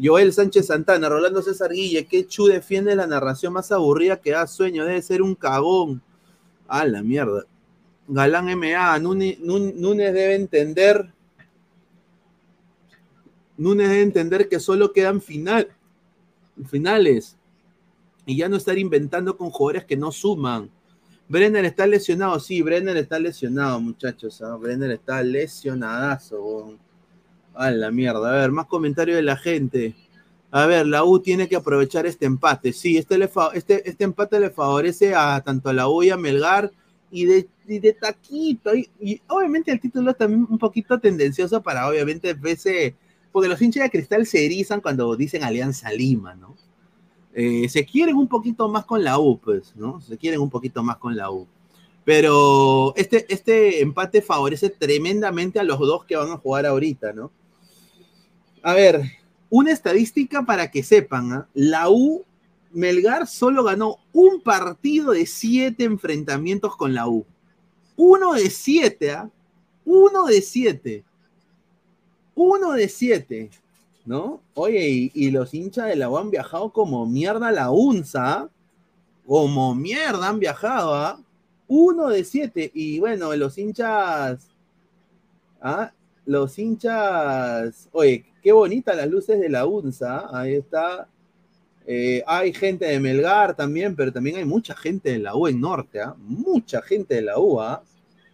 [0.04, 4.48] Joel Sánchez Santana, Rolando César Guille, que Chu defiende la narración más aburrida que da
[4.48, 6.02] sueño, debe ser un cagón.
[6.68, 7.46] A la mierda.
[8.08, 9.38] Galán MA, Núñez,
[10.12, 11.13] debe entender.
[13.58, 15.68] Núñez debe entender que solo quedan final,
[16.66, 17.38] finales
[18.26, 20.70] y ya no estar inventando con jugadores que no suman.
[21.28, 24.42] Brenner está lesionado, sí, Brenner está lesionado, muchachos.
[24.42, 24.56] ¿ah?
[24.56, 26.78] Brenner está lesionadazo.
[27.56, 28.30] A la mierda.
[28.30, 29.96] A ver, más comentarios de la gente.
[30.50, 32.74] A ver, la U tiene que aprovechar este empate.
[32.74, 36.18] Sí, este, le este, este empate le favorece a tanto a la U y a
[36.18, 36.72] Melgar
[37.12, 38.76] y de, de taquito.
[38.76, 42.96] Y, obviamente el título es también un poquito tendencioso para, obviamente, pese,
[43.32, 46.56] porque los hinchas de cristal se erizan cuando dicen Alianza Lima, ¿no?
[47.36, 50.00] Eh, se quieren un poquito más con la U, pues, ¿no?
[50.02, 51.48] Se quieren un poquito más con la U.
[52.06, 57.32] Pero este, este empate favorece tremendamente a los dos que van a jugar ahorita, ¿no?
[58.62, 59.02] A ver,
[59.50, 61.48] una estadística para que sepan, ¿ah?
[61.54, 62.24] la U,
[62.72, 67.26] Melgar solo ganó un partido de siete enfrentamientos con la U.
[67.96, 69.30] Uno de siete, ¿ah?
[69.86, 71.04] Uno de siete.
[72.36, 73.52] Uno de siete.
[74.06, 74.42] ¿No?
[74.54, 78.50] Oye, y, los hinchas de la U han viajado como mierda a la UNSA,
[79.26, 81.20] como mierda han viajado, ¿ah?
[81.68, 84.48] Uno de siete, y bueno, los hinchas,
[85.62, 85.92] ¿ah?
[86.26, 90.42] Los hinchas, oye, qué bonitas las luces de la UNSA, ¿ah?
[90.42, 91.08] ahí está.
[91.86, 95.60] Eh, hay gente de Melgar también, pero también hay mucha gente de la U en
[95.60, 96.16] Norte, ¿ah?
[96.18, 97.82] mucha gente de la U, ¿ah?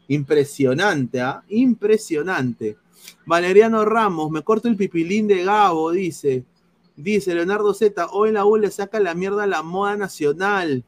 [0.08, 1.44] impresionante, ¿ah?
[1.50, 2.78] impresionante.
[3.26, 6.44] Valeriano Ramos, me corto el pipilín de Gabo, dice.
[6.96, 10.84] Dice Leonardo Z, hoy la U le saca la mierda a la moda nacional.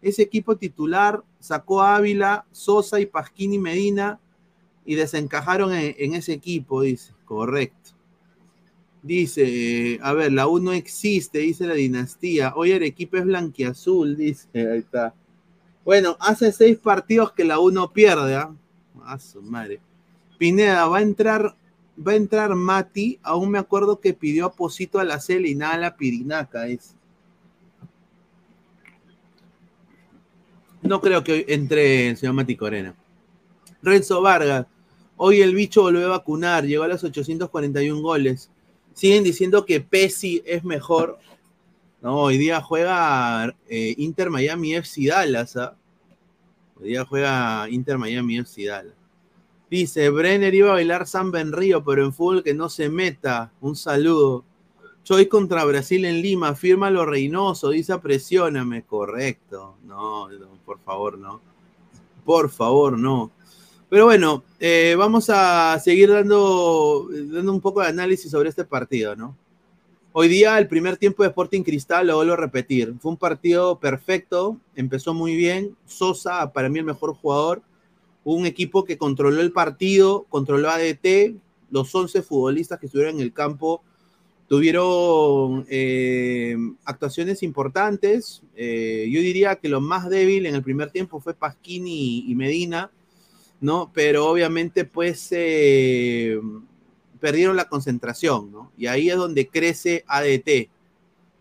[0.00, 4.18] Ese equipo titular sacó a Ávila, Sosa y Pasquini Medina
[4.86, 7.12] y desencajaron en, ese equipo, dice.
[7.24, 7.90] Correcto.
[9.02, 12.54] Dice, a ver, la U no existe, dice la dinastía.
[12.56, 14.48] Hoy el equipo es blanquiazul, dice.
[14.54, 15.14] Ahí está.
[15.84, 18.54] Bueno, hace seis partidos que la U no pierde, ¿ah?
[19.04, 19.80] A su madre.
[20.40, 21.54] Pineda, va a entrar,
[21.98, 23.18] va a entrar Mati.
[23.22, 26.66] Aún me acuerdo que pidió aposito a la cel nada a la pirinaca.
[26.66, 26.96] Es.
[30.80, 32.94] No creo que entre el señor Mati Corena.
[33.82, 34.66] Renzo Vargas.
[35.18, 36.64] Hoy el bicho volvió a vacunar.
[36.64, 38.50] Llegó a los 841 goles.
[38.94, 41.18] Siguen diciendo que Pesi es mejor.
[42.00, 45.54] No, hoy día juega eh, Inter Miami FC Dallas.
[45.58, 45.76] ¿ah?
[46.76, 48.99] Hoy día juega Inter Miami FC Dallas.
[49.70, 53.52] Dice, Brenner iba a bailar San Benrío, pero en fútbol que no se meta.
[53.60, 54.44] Un saludo.
[55.04, 58.82] Choy contra Brasil en Lima, firma lo Reynoso, dice presióname.
[58.82, 59.76] Correcto.
[59.84, 60.28] No,
[60.66, 61.40] por favor, no.
[62.24, 63.30] Por favor, no.
[63.88, 69.14] Pero bueno, eh, vamos a seguir dando, dando un poco de análisis sobre este partido,
[69.14, 69.36] ¿no?
[70.12, 73.78] Hoy día el primer tiempo de Sporting Cristal, lo vuelvo a repetir, fue un partido
[73.78, 77.62] perfecto, empezó muy bien, Sosa, para mí el mejor jugador,
[78.24, 81.34] un equipo que controló el partido, controló ADT,
[81.70, 83.82] los 11 futbolistas que estuvieron en el campo
[84.50, 88.42] tuvieron eh, actuaciones importantes.
[88.56, 92.90] Eh, yo diría que lo más débil en el primer tiempo fue Pasquini y, Medina,
[93.60, 93.92] ¿no?
[93.94, 96.40] Pero obviamente pues eh,
[97.20, 98.72] perdieron la concentración, ¿no?
[98.76, 100.68] Y ahí es donde crece ADT,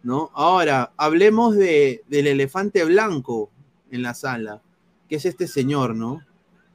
[0.03, 0.29] ¿no?
[0.35, 3.49] Ahora, hablemos de, del elefante blanco
[3.89, 4.61] en la sala,
[5.09, 6.21] que es este señor, ¿no?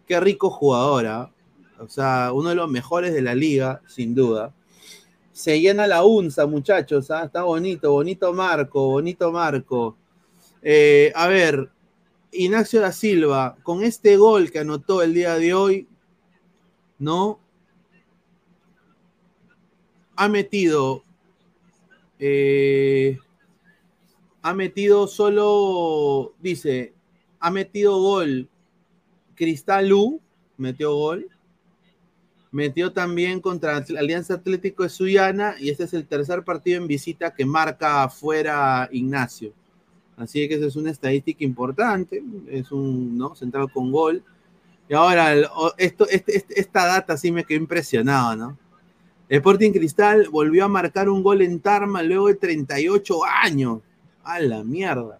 [0.07, 1.31] Qué rico jugadora.
[1.79, 4.55] O sea, uno de los mejores de la liga, sin duda.
[5.33, 7.11] Se llena la unza, muchachos.
[7.11, 7.25] ¿ah?
[7.25, 9.97] Está bonito, bonito marco, bonito marco.
[10.63, 11.71] Eh, a ver,
[12.33, 15.89] Ignacio da Silva, con este gol que anotó el día de hoy,
[16.99, 17.41] ¿no?
[20.17, 21.03] Ha metido.
[22.19, 23.19] Eh,
[24.43, 26.35] ha metido solo.
[26.41, 26.95] Dice.
[27.41, 28.49] Ha metido gol
[29.35, 30.21] Cristal U
[30.57, 31.29] metió gol.
[32.51, 37.35] Metió también contra Alianza Atlético de Suyana y este es el tercer partido en visita
[37.35, 39.53] que marca afuera Ignacio.
[40.17, 43.35] Así que esa es una estadística importante, es un ¿no?
[43.35, 44.23] central con gol.
[44.89, 45.35] Y ahora,
[45.79, 48.59] esto, este, este, esta data sí me quedó impresionado, ¿no?
[49.29, 53.81] Sporting Cristal volvió a marcar un gol en Tarma luego de 38 años.
[54.23, 55.19] A la mierda.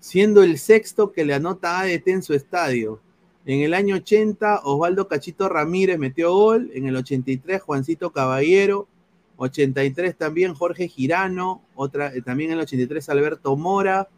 [0.00, 3.00] Siendo el sexto que le anota ADT en su estadio.
[3.46, 6.70] En el año 80, Osvaldo Cachito Ramírez metió gol.
[6.74, 8.88] En el 83, Juancito Caballero.
[9.36, 11.62] 83 también Jorge Girano.
[11.74, 14.08] Otra, eh, también en el 83, Alberto Mora.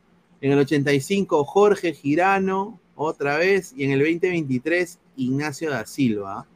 [0.40, 2.78] En el 85, Jorge Girano.
[2.94, 3.72] Otra vez.
[3.76, 6.46] Y en el 2023, Ignacio da Silva.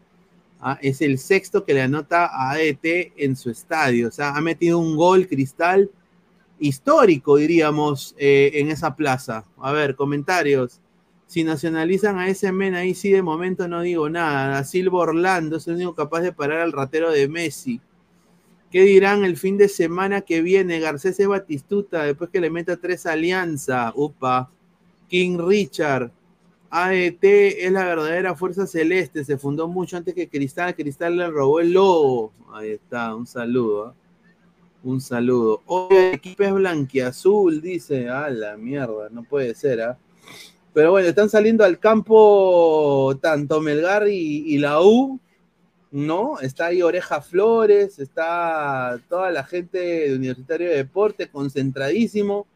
[0.61, 4.09] Ah, es el sexto que le anota a AET en su estadio.
[4.09, 5.90] O sea, ha metido un gol cristal
[6.61, 9.44] histórico, diríamos, eh, en esa plaza.
[9.59, 10.79] A ver, comentarios.
[11.30, 14.58] Si nacionalizan a ese men, ahí sí de momento no digo nada.
[14.58, 17.80] A Silva Orlando es el único capaz de parar al ratero de Messi.
[18.72, 20.80] ¿Qué dirán el fin de semana que viene?
[20.80, 23.92] Garcés Batistuta, después que le meta tres alianzas.
[23.94, 24.50] Upa.
[25.06, 26.10] King Richard.
[26.68, 29.24] AET es la verdadera fuerza celeste.
[29.24, 30.74] Se fundó mucho antes que Cristal.
[30.74, 32.32] Cristal le robó el lobo.
[32.52, 33.86] Ahí está, un saludo.
[33.86, 33.94] ¿ah?
[34.82, 35.62] Un saludo.
[35.66, 38.09] Hoy el equipo es blanquiazul, dice.
[38.09, 39.96] A la mierda, no puede ser, ¿ah?
[40.72, 45.18] Pero bueno, están saliendo al campo tanto Melgar y, la U,
[45.90, 46.38] ¿no?
[46.40, 52.46] Está ahí Oreja Flores, está toda la gente de Universitario de Deporte concentradísimo,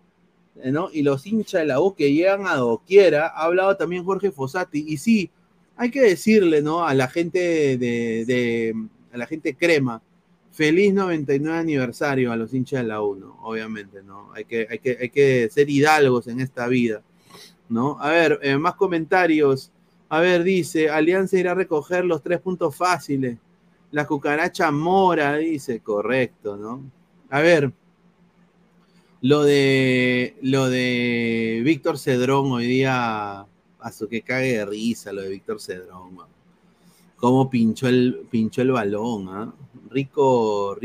[0.65, 0.91] ¿no?
[0.93, 3.27] Y los hinchas de la U que llegan a doquiera.
[3.27, 4.85] Ha hablado también Jorge Fossati.
[4.87, 5.31] Y sí,
[5.77, 6.87] hay que decirle, ¿no?
[6.87, 8.75] A la gente de,
[9.13, 10.03] a la gente crema.
[10.53, 13.41] Feliz 99 aniversario a los hinchas de la U, ¿no?
[13.43, 14.33] Obviamente, ¿no?
[14.35, 17.03] Hay que, hay que, hay que ser hidalgos en esta vida.
[17.69, 17.97] ¿No?
[18.01, 19.71] A ver, eh, más comentarios.
[20.09, 23.39] A ver, dice, Alianza irá a recoger los tres puntos fáciles.
[23.91, 26.83] La cucaracha mora, dice, correcto, ¿no?
[27.35, 27.73] a ver,
[29.21, 35.31] lo de lo de Víctor Cedrón hoy día, a que cague de risa lo de
[35.31, 36.17] Víctor Cedrón,
[37.17, 39.53] cómo pinchó el, pinchó el balón, ¿ah?
[39.91, 40.77] Rico,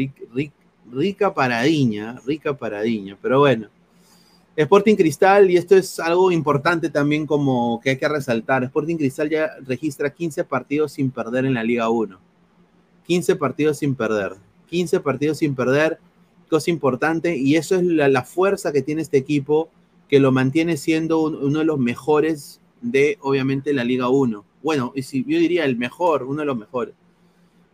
[0.91, 3.69] rica paradiña, rica paradiña, pero bueno.
[4.59, 9.29] Sporting Cristal, y esto es algo importante también como que hay que resaltar, Sporting Cristal
[9.29, 12.19] ya registra 15 partidos sin perder en la Liga 1.
[13.07, 14.33] 15 partidos sin perder.
[14.67, 15.99] 15 partidos sin perder,
[16.49, 19.69] cosa importante, y eso es la, fuerza que tiene este equipo,
[20.09, 24.43] que lo mantiene siendo uno de los mejores de, obviamente, la Liga 1.
[24.61, 26.95] Bueno, y si yo diría el mejor, uno de los mejores.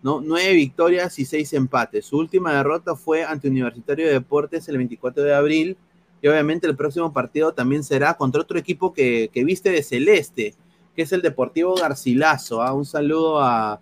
[0.04, 0.22] ¿no?
[0.22, 2.06] Nueve victorias y seis empates.
[2.06, 5.78] Su última derrota fue ante Universitario de Deportes el 24 de abril
[6.26, 10.56] y obviamente el próximo partido también será contra otro equipo que, viste de celeste,
[10.96, 12.64] que es el Deportivo Garcilaso.
[12.64, 12.74] ¿ah?
[12.74, 13.80] Un saludo a,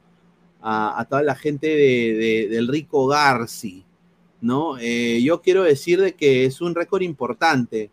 [1.07, 3.85] toda la gente de, del rico Garci.
[4.41, 4.77] ¿no?
[4.77, 7.89] Eh, yo quiero decir de que es un récord importante.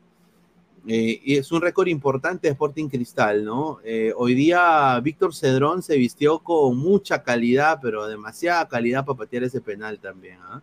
[0.88, 3.78] Eh, y es un récord importante de Sporting Cristal, ¿no?
[3.84, 9.44] Eh, hoy día Víctor Cedrón se vistió con mucha calidad, pero demasiada calidad para patear
[9.44, 10.60] ese penal también, ¿ah?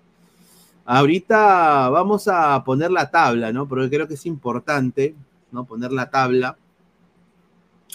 [0.89, 3.67] Ahorita vamos a poner la tabla, ¿no?
[3.67, 5.15] Porque creo que es importante,
[5.51, 5.65] ¿no?
[5.65, 6.57] Poner la tabla.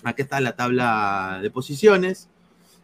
[0.04, 2.28] Aquí está la tabla de posiciones,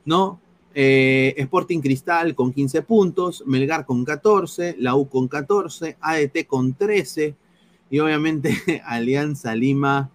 [0.07, 0.41] ¿no?
[0.75, 6.73] Eh, Sporting Cristal con 15 puntos, Melgar con 14, la U con 14, ADT con
[6.73, 7.35] 13
[7.91, 10.09] y obviamente Alianza Lima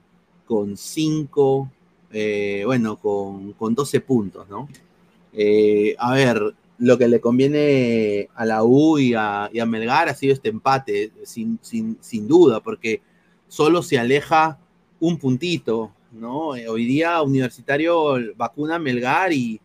[0.48, 1.70] con 5,
[2.14, 4.68] eh, bueno, con, con, 12 puntos, ¿no?
[5.34, 10.34] Eh, a ver, lo que le conviene a la U y a, Melgar ha sido
[10.34, 13.02] este empate, sin, duda, porque
[13.48, 14.60] solo se aleja
[15.00, 16.56] un puntito, ¿no?
[16.56, 19.60] Eh, hoy día Universitario vacuna a Melgar y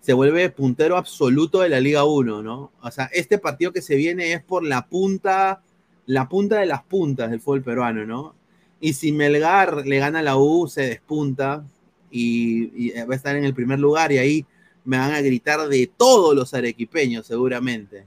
[0.00, 2.72] se vuelve puntero absoluto de la Liga 1, ¿no?
[2.80, 5.62] O sea, este partido que se viene es por la punta,
[6.06, 8.34] la punta de las puntas del fútbol peruano, ¿no?
[8.80, 11.64] Y si Melgar le gana a la U, se despunta
[12.10, 14.46] y, y va a estar en el primer lugar y ahí
[14.84, 18.06] me van a gritar de todos los arequipeños seguramente.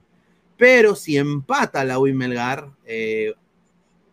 [0.58, 3.34] Pero si empata la UI Melgar, eh,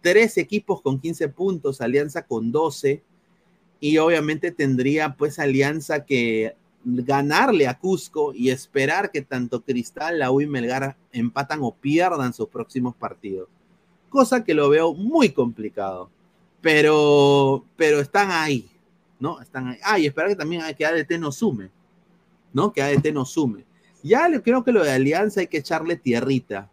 [0.01, 3.03] tres equipos con 15 puntos, Alianza con 12,
[3.81, 6.55] y obviamente tendría pues Alianza que
[6.85, 12.49] ganarle a Cusco y esperar que tanto Cristal, la UI Melgar empatan o pierdan sus
[12.49, 13.49] próximos partidos.
[14.09, 16.11] Cosa que lo veo muy complicado.
[16.61, 18.71] Pero, pero están ahí,
[19.19, 19.41] ¿no?
[19.41, 19.79] Están ahí.
[19.83, 21.71] Ah, y esperar que también que ADT no sume
[22.53, 22.73] ¿no?
[22.73, 23.65] Que ADT no sume.
[24.03, 26.69] Ya creo que lo de Alianza hay que echarle tierrita.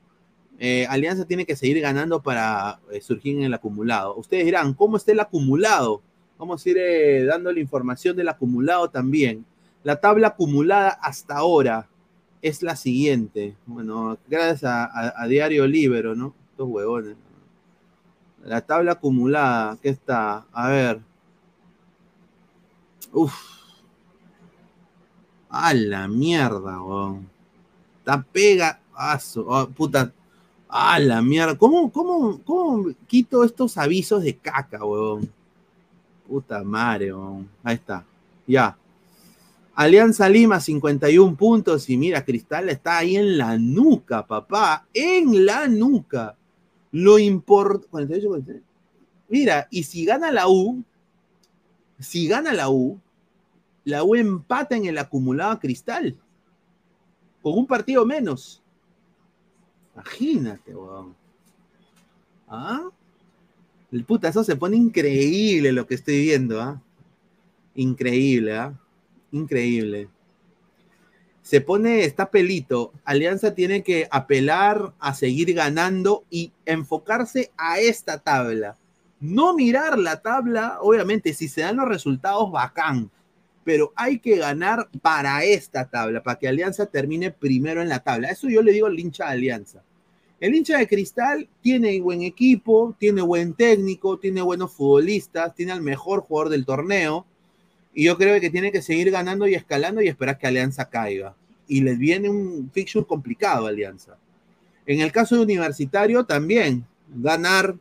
[0.58, 4.16] Eh, Alianza tiene que seguir ganando para eh, surgir en el acumulado.
[4.16, 6.02] Ustedes dirán, ¿cómo está el acumulado?
[6.38, 9.46] Vamos a ir eh, dando la información del acumulado también.
[9.84, 11.88] La tabla acumulada hasta ahora
[12.42, 13.56] es la siguiente.
[13.66, 16.34] Bueno, gracias a, Diario Libero, ¿no?
[16.52, 17.16] Estos huevones.
[18.44, 20.46] La tabla acumulada, ¿qué está?
[20.52, 21.00] A ver.
[23.14, 23.59] Uf.
[25.50, 27.28] A la mierda, weón.
[28.00, 28.80] Está pega.
[29.36, 30.14] Oh, puta.
[30.68, 31.58] A la mierda.
[31.58, 35.30] ¿Cómo, cómo, ¿Cómo quito estos avisos de caca, weón?
[36.28, 37.50] Puta madre, weón.
[37.64, 38.06] Ahí está.
[38.46, 38.78] Ya.
[39.74, 41.90] Alianza Lima, 51 puntos.
[41.90, 44.86] Y mira, Cristal está ahí en la nuca, papá.
[44.94, 46.36] En la nuca.
[46.92, 47.88] Lo importante.
[47.90, 48.62] 48,
[49.30, 50.84] Mira, y si gana la U,
[52.00, 53.00] si gana la U,
[53.84, 56.16] la U empata en el acumulado Cristal.
[57.42, 58.62] Con un partido menos.
[59.94, 61.16] Imagínate, weón.
[62.48, 62.90] ¿Ah?
[63.92, 66.82] El puta, eso se pone increíble lo que estoy viendo, ¿ah?
[67.76, 68.74] Increíble, ¿ah?
[69.32, 70.10] Increíble.
[71.42, 72.94] Se pone, está pelito.
[73.06, 78.78] Alianza tiene que apelar a seguir ganando y enfocarse a esta tabla.
[79.20, 83.10] No mirar la tabla, obviamente, si se dan los resultados, bacán
[83.70, 88.30] pero hay que ganar para esta tabla, para que Alianza termine primero en la tabla.
[88.30, 89.84] Eso yo le digo al hincha de Alianza.
[90.40, 95.84] El hincha de Cristal tiene buen equipo, tiene buen técnico, tiene buenos futbolistas, tiene al
[95.84, 97.28] mejor jugador del torneo.
[97.94, 101.36] Y yo creo que tiene que seguir ganando y escalando y esperar que Alianza caiga.
[101.68, 104.18] Y les viene un fixture complicado Alianza.
[104.88, 107.76] En el caso de Universitario también, ganar.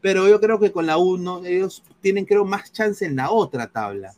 [0.00, 3.68] Pero yo creo que con la 1 ellos tienen creo más chance en la otra
[3.68, 4.12] tabla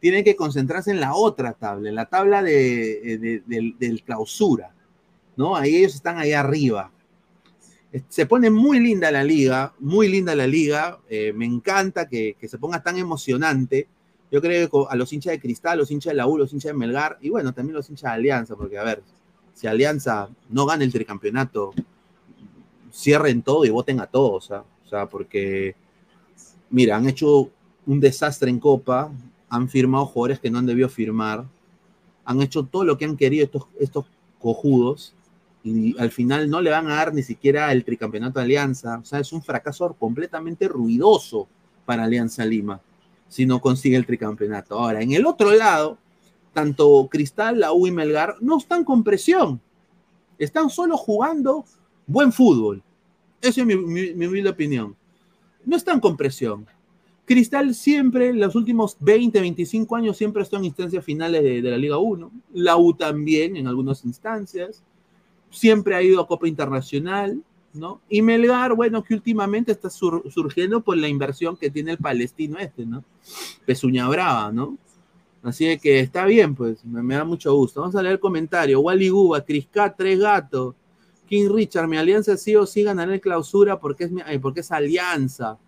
[0.00, 4.72] tienen que concentrarse en la otra tabla, en la tabla de, del clausura,
[5.36, 5.56] ¿no?
[5.56, 6.92] Ahí ellos están ahí arriba.
[8.08, 12.58] Se pone muy linda la liga, muy linda la liga, eh, me encanta que, se
[12.58, 13.88] ponga tan emocionante.
[14.30, 16.72] Yo creo que a los hinchas de Cristal, los hinchas de la U, los hinchas
[16.72, 19.02] de Melgar, y bueno, también los hinchas de Alianza, porque a ver,
[19.54, 21.72] si Alianza no gana el tricampeonato,
[22.92, 24.64] cierren todo y voten a todos, ¿ah?
[24.84, 25.74] o sea, porque,
[26.70, 27.50] mira, han hecho
[27.86, 29.10] un desastre en Copa,
[29.50, 31.44] han firmado jugadores que no han debido firmar,
[32.24, 34.06] han hecho todo lo que han querido estos, estos
[34.38, 35.14] cojudos,
[35.64, 39.04] y al final no le van a dar ni siquiera el tricampeonato de Alianza, o
[39.04, 41.48] sea, es un fracaso completamente ruidoso
[41.84, 42.80] para Alianza Lima
[43.28, 44.78] si no consigue el tricampeonato.
[44.78, 45.98] Ahora, en el otro lado,
[46.52, 49.60] tanto Cristal, la U y Melgar no están con presión,
[50.38, 51.64] están solo jugando
[52.06, 52.82] buen fútbol.
[53.40, 54.96] Esa es mi, humilde opinión.
[55.64, 56.66] No están con presión.
[57.28, 61.76] Cristal siempre, en los últimos 20, 25 años, siempre está en instancias finales de, la
[61.76, 62.32] Liga 1.
[62.54, 64.82] La U también, en algunas instancias.
[65.50, 67.42] Siempre ha ido a Copa Internacional,
[67.74, 68.00] ¿no?
[68.08, 72.86] Y Melgar, bueno, que últimamente está surgiendo por la inversión que tiene el palestino este,
[72.86, 73.04] ¿no?
[73.66, 74.78] Pezuña Brava, ¿no?
[75.42, 77.82] Así que está bien, pues, me, da mucho gusto.
[77.82, 78.80] Vamos a leer el comentario.
[78.80, 80.74] Wally Guba, Criscat, Tres Gatos.
[81.28, 84.72] King Richard, mi alianza sí o sí ganará en clausura porque es, mi, porque es
[84.72, 85.58] alianza.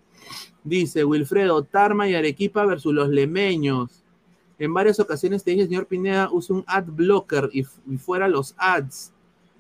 [0.63, 4.05] Dice Wilfredo, Tarma y Arequipa versus los lemeños.
[4.59, 7.65] En varias ocasiones te dije, señor Pineda, use un ad blocker y,
[7.97, 9.13] fuera los ads.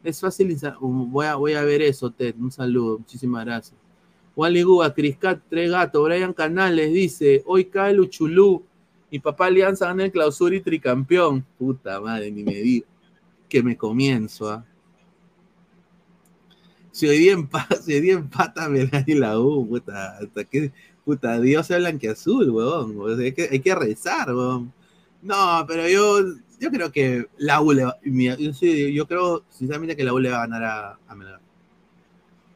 [0.05, 0.57] Es fácil.
[0.81, 2.35] Voy a, voy a ver eso, Ted.
[2.39, 2.99] Un saludo.
[2.99, 3.79] Muchísimas gracias.
[4.37, 8.63] Wally Guba, Criscat, Tres Gatos, Brian Canales dice, hoy cae Luchulú
[9.11, 11.45] y papá Alianza gana el clausura y tricampeón.
[11.59, 12.87] Puta madre, ni me digo
[13.51, 14.65] que me comienzo, ¿ah?
[16.93, 18.69] Si hoy día empata, si hoy día empata
[19.07, 20.73] y la U, puta, hasta que,
[21.11, 23.21] puta, Dios se blanqueazul, weón.
[23.21, 24.73] hay, que, hay que rezar, weón.
[25.23, 26.21] No, pero yo,
[26.61, 30.31] yo creo que la U le va, yo, yo, creo sinceramente que la U le
[30.31, 31.41] va a ganar a, Melgar.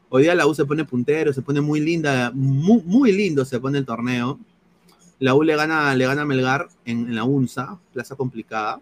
[0.09, 3.59] Hoy día la U se pone puntero, se pone muy linda, muy, muy lindo se
[3.59, 4.39] pone el torneo.
[5.19, 8.79] La U le gana, le gana a Melgar en, la UNSA, plaza complicada.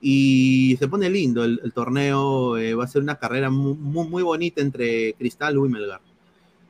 [0.00, 2.56] Y se pone lindo el, torneo.
[2.56, 6.00] Eh, va a ser una carrera muy, muy, bonita entre Cristal, U y Melgar.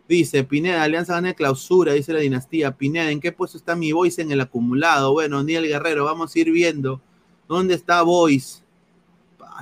[0.09, 2.73] Dice Pineda, Alianza gana de clausura, dice la dinastía.
[2.73, 5.13] Pineda, ¿en qué puesto está mi voice en el acumulado?
[5.13, 7.01] Bueno, ni el Guerrero, vamos a ir viendo.
[7.47, 8.63] ¿Dónde está Voice?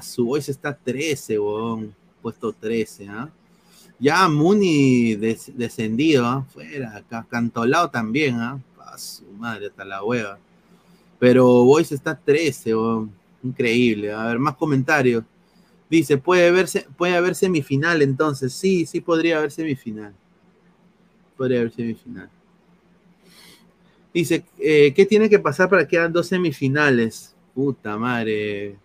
[0.03, 1.95] su Voice está 13, weón.
[2.23, 3.29] Puesto 13, ¿ah?
[3.99, 6.47] Ya Muni descendido, ¿ah?
[6.53, 8.61] Fuera, Cantolao también, ¿ah?
[8.99, 10.39] su madre, hasta la hueva.
[11.19, 12.73] Pero Boys está 13,
[13.43, 14.13] increíble.
[14.13, 15.25] A ver, más comentarios.
[15.89, 18.53] Dice, puede, verse, puede haber semifinal entonces.
[18.53, 20.15] Sí, sí podría haber semifinal.
[21.37, 22.31] Podría haber semifinal.
[24.13, 27.35] Dice, eh, ¿qué tiene que pasar para que hagan dos semifinales?
[27.55, 28.77] Puta madre.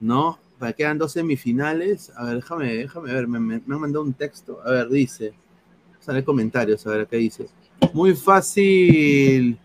[0.00, 0.38] ¿No?
[0.58, 2.10] Para que hagan dos semifinales.
[2.16, 3.28] A ver, déjame, déjame ver.
[3.28, 4.60] Me, han mandado un texto.
[4.64, 5.32] A ver, dice.
[6.00, 7.46] Sale comentarios, a ver qué dice.
[7.92, 9.58] Muy fácil.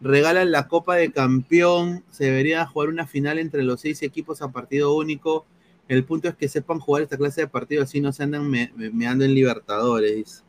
[0.00, 2.02] Regalan la Copa de Campeón.
[2.10, 5.44] Se debería jugar una final entre los seis equipos a partido único.
[5.88, 9.24] El punto es que sepan jugar esta clase de partidos, así no se andan meando
[9.24, 10.44] en Libertadores.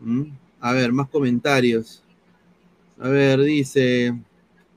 [0.00, 0.24] ¿Mm?
[0.60, 2.02] A ver, más comentarios.
[2.98, 4.14] A ver, dice.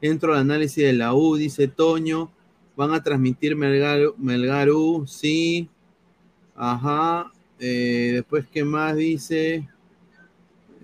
[0.01, 2.31] Entro al análisis de la U, dice Toño.
[2.75, 5.69] Van a transmitir Melgar, U, sí.
[6.55, 7.31] Ajá.
[7.59, 9.67] Eh, después, ¿qué más dice?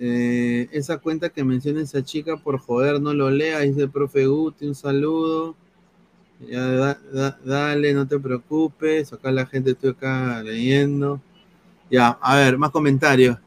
[0.01, 4.27] Eh, esa cuenta que menciona esa chica, por joder, no lo lea, dice el profe
[4.27, 5.55] Guti, un saludo.
[6.47, 6.97] Ya,
[7.43, 9.11] dale, no te preocupes.
[9.11, 11.21] Acá la gente estoy acá leyendo.
[11.91, 13.37] Ya, a ver, más comentarios.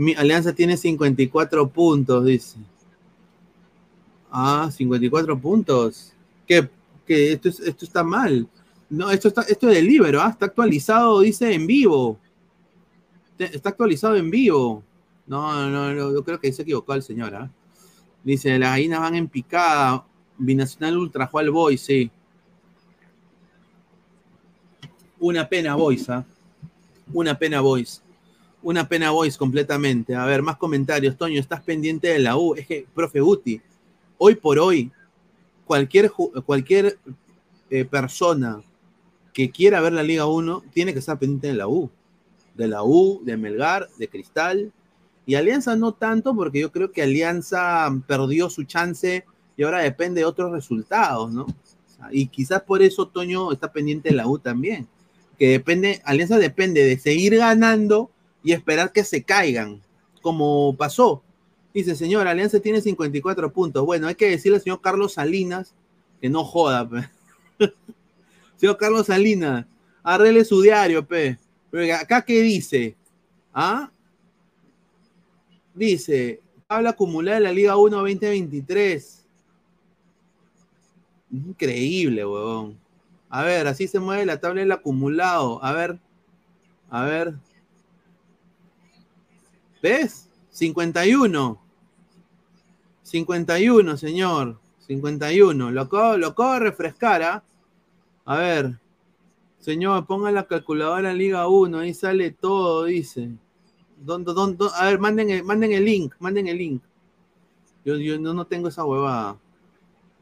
[0.00, 2.56] Mi alianza tiene 54 puntos, dice.
[4.30, 6.14] Ah, 54 puntos.
[6.46, 6.66] ¿Qué?
[7.06, 7.34] ¿Qué?
[7.34, 8.48] Esto, esto está mal.
[8.88, 10.30] No, esto, está, esto es del libro, ¿ah?
[10.30, 12.18] está actualizado, dice en vivo.
[13.38, 14.82] Está actualizado en vivo.
[15.26, 17.34] No, no, no, yo creo que se equivocó el señor.
[17.34, 17.50] ¿ah?
[18.24, 20.06] Dice, las gallinas van en picada.
[20.38, 22.10] Binacional Ultra al Boy, sí.
[25.18, 26.08] Una pena, Boys.
[26.08, 26.24] ¿ah?
[27.12, 28.02] Una pena, Boys.
[28.62, 30.14] Una pena, Boys, completamente.
[30.14, 31.16] A ver, más comentarios.
[31.16, 32.54] Toño, estás pendiente de la U.
[32.54, 33.60] Es que, profe Guti,
[34.18, 34.92] hoy por hoy,
[35.64, 36.10] cualquier,
[36.44, 36.98] cualquier
[37.70, 38.62] eh, persona
[39.32, 41.90] que quiera ver la Liga 1 tiene que estar pendiente de la U.
[42.54, 44.72] De la U, de Melgar, de Cristal,
[45.24, 49.24] y Alianza no tanto, porque yo creo que Alianza perdió su chance
[49.56, 51.46] y ahora depende de otros resultados, ¿no?
[52.10, 54.88] Y quizás por eso Toño está pendiente de la U también.
[55.38, 58.10] Que depende, Alianza depende de seguir ganando
[58.42, 59.80] y esperar que se caigan,
[60.22, 61.22] como pasó.
[61.72, 63.84] Dice, señor, Alianza tiene 54 puntos.
[63.84, 65.74] Bueno, hay que decirle al señor Carlos Salinas
[66.20, 67.08] que no joda, pe.
[68.56, 69.66] señor Carlos Salinas,
[70.02, 71.38] arregle su diario, pe.
[71.70, 72.96] Pero acá, ¿qué dice?
[73.54, 73.90] ¿Ah?
[75.74, 79.24] Dice, habla acumulada de la Liga 1 2023.
[81.32, 82.76] Increíble, huevón.
[83.28, 85.62] A ver, así se mueve la tabla del acumulado.
[85.64, 85.98] A ver,
[86.90, 87.34] a ver.
[89.82, 90.28] ¿Ves?
[90.50, 91.60] 51.
[93.02, 94.58] 51, señor.
[94.86, 95.70] 51.
[95.70, 97.42] Lo acabo, lo de refrescar, ¿ah?
[98.24, 98.78] A ver.
[99.60, 103.30] Señor, ponga la calculadora en Liga 1, ahí sale todo, dice.
[103.98, 106.82] ¿Dónde, dónde, a ver, manden el, manden el link, manden el link.
[107.84, 109.36] Yo, yo no, no tengo esa huevada.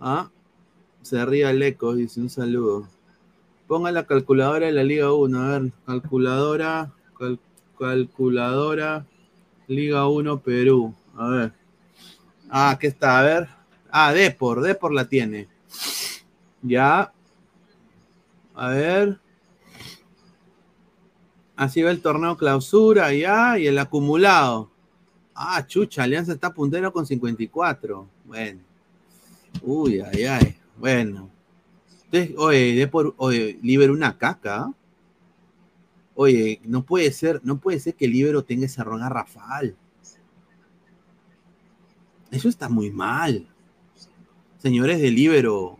[0.01, 0.31] ¿Ah?
[1.03, 2.89] Se ríe el eco, dice un saludo.
[3.69, 6.93] Ponga la calculadora de la Liga 1, a ver, calculadora,
[7.79, 9.07] calculadora,
[9.69, 10.95] Liga 1 Perú.
[11.14, 11.53] A ver.
[12.51, 13.21] Ah, ¿qué está?
[13.21, 13.49] A ver.
[13.91, 15.47] Ah, Depor, Depor la tiene.
[16.62, 17.12] Ya.
[18.55, 19.21] A ver.
[21.55, 24.71] Así va el torneo clausura, ya, y el acumulado.
[25.35, 28.09] Ah, chucha, Alianza está puntero con 54.
[28.25, 28.61] Bueno.
[29.62, 30.57] Uy, ay, ay.
[30.77, 31.29] Bueno.
[32.05, 34.73] Entonces, oye, de por, oye, Libero una caca.
[36.21, 39.77] Oye, no puede ser, no puede ser que Libero tenga ese ron Rafal.
[42.33, 43.47] Eso está muy mal.
[44.57, 45.79] Señores de Libero.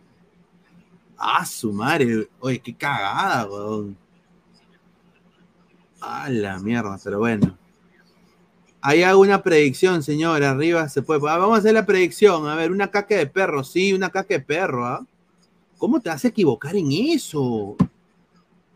[1.17, 2.29] Ah, su madre.
[2.39, 3.97] Oye, qué cagada, weón.
[5.99, 7.57] A la mierda, pero bueno.
[8.79, 11.19] Hay alguna predicción, señor, arriba se puede.
[11.29, 12.47] Ah, vamos a hacer la predicción.
[12.47, 15.05] A ver, una caca de perro, sí, una caca de perro, ¿ah?
[15.77, 17.75] ¿Cómo te a equivocar en eso?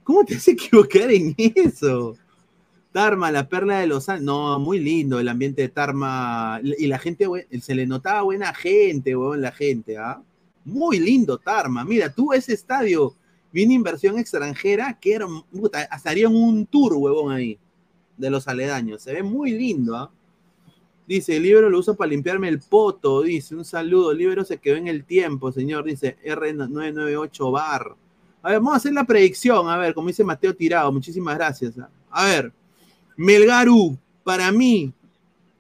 [0.04, 2.16] ¿Cómo te a equivocar en eso?
[2.92, 6.60] Tarma, la perla de los No, muy lindo el ambiente de Tarma.
[6.64, 7.28] Y la gente,
[7.62, 10.22] se le notaba buena gente, weón, la gente, ¿ah?
[10.66, 11.84] Muy lindo Tarma.
[11.84, 13.16] Mira, tú ese estadio
[13.52, 17.58] viene inversión extranjera, que era, puta, harían un tour, huevón, ahí,
[18.18, 19.02] de los aledaños.
[19.02, 20.12] Se ve muy lindo, ¿ah?
[21.08, 24.58] Dice, el libro lo uso para limpiarme el poto, dice, un saludo, el libro se
[24.58, 27.96] quedó en el tiempo, señor, dice R998 bar.
[28.44, 31.74] A ver, vamos a hacer la predicción, a ver, como dice Mateo Tirado, muchísimas gracias.
[32.12, 32.52] A ver,
[33.16, 34.92] Melgaru, para mí,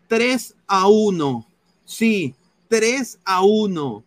[0.10, 1.48] 3 a 1,
[1.86, 2.36] sí,
[2.68, 4.04] 3 a 1.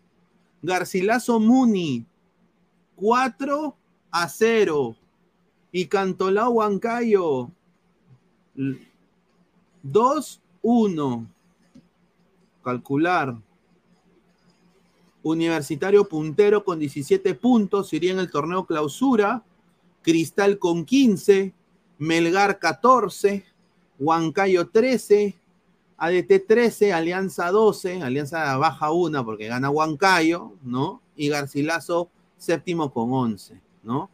[0.61, 2.05] Garcilaso Muni,
[2.95, 3.75] 4
[4.11, 4.95] a 0.
[5.71, 7.49] Y Cantolao Huancayo,
[9.83, 11.27] 2 1.
[12.63, 13.37] Calcular.
[15.29, 19.43] Universitario puntero con 17 puntos, iría en el torneo clausura.
[20.01, 21.53] Cristal con 15.
[21.97, 23.45] Melgar 14.
[23.99, 25.35] Huancayo 13.
[25.97, 31.01] ADT 13, Alianza 12, Alianza baja una porque gana Huancayo, ¿no?
[31.15, 34.11] Y Garcilaso séptimo con 11, ¿no?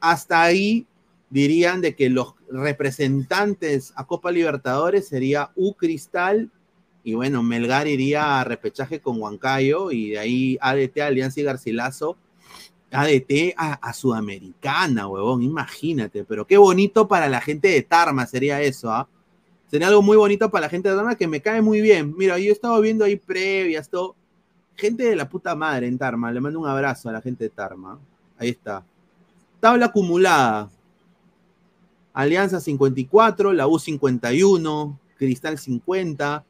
[0.00, 0.88] Hasta ahí
[1.30, 6.50] dirían de que los representantes a Copa Libertadores sería U Cristal
[7.02, 12.16] y bueno, Melgar iría a repechaje con Huancayo y de ahí ADT, Alianza y Garcilaso,
[12.92, 18.92] ADT a, Sudamericana, huevón, imagínate, pero qué bonito para la gente de Tarma sería eso,
[18.92, 19.08] ¿ah?
[19.70, 22.12] Sería algo muy bonito para la gente de Tarma que me cae muy bien.
[22.16, 24.16] Mira, yo he estado viendo ahí previas, todo.
[24.74, 27.50] Gente de la puta madre en Tarma, le mando un abrazo a la gente de
[27.50, 27.96] Tarma.
[28.36, 28.84] Ahí está.
[29.60, 30.68] Tabla acumulada.
[32.12, 36.44] Alianza 54, la U 51, Cristal 50,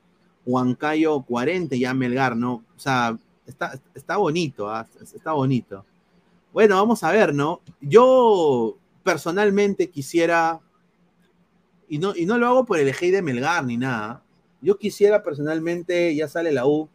[0.51, 2.65] Huancayo 40 y ya Melgar, ¿no?
[2.77, 4.87] O sea, está, está bonito, ¿ah?
[5.01, 5.85] está bonito.
[6.53, 7.61] Bueno, vamos a ver, ¿no?
[7.81, 10.61] Yo personalmente quisiera,
[11.89, 14.23] y no, y no lo hago por el eje de Melgar ni nada,
[14.61, 16.89] yo quisiera personalmente, ya sale la U,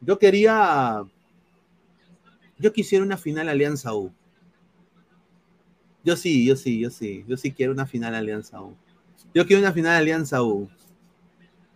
[0.00, 1.04] yo quería,
[2.58, 4.12] yo quisiera una final Alianza U.
[6.04, 7.24] Yo sí, yo sí, yo sí.
[7.28, 8.74] Yo sí quiero una final Alianza U.
[9.32, 10.68] Yo quiero una final Alianza U.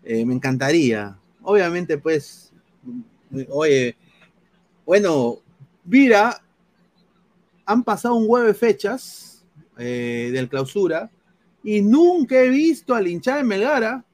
[0.09, 1.19] Eh, me encantaría.
[1.43, 2.53] Obviamente, pues,
[3.49, 3.97] oye,
[4.85, 5.39] bueno,
[5.85, 6.41] mira,
[7.65, 9.45] han pasado un huevo fechas
[9.77, 11.11] eh, del clausura
[11.65, 14.05] y nunca he visto al hinchar de Melgara.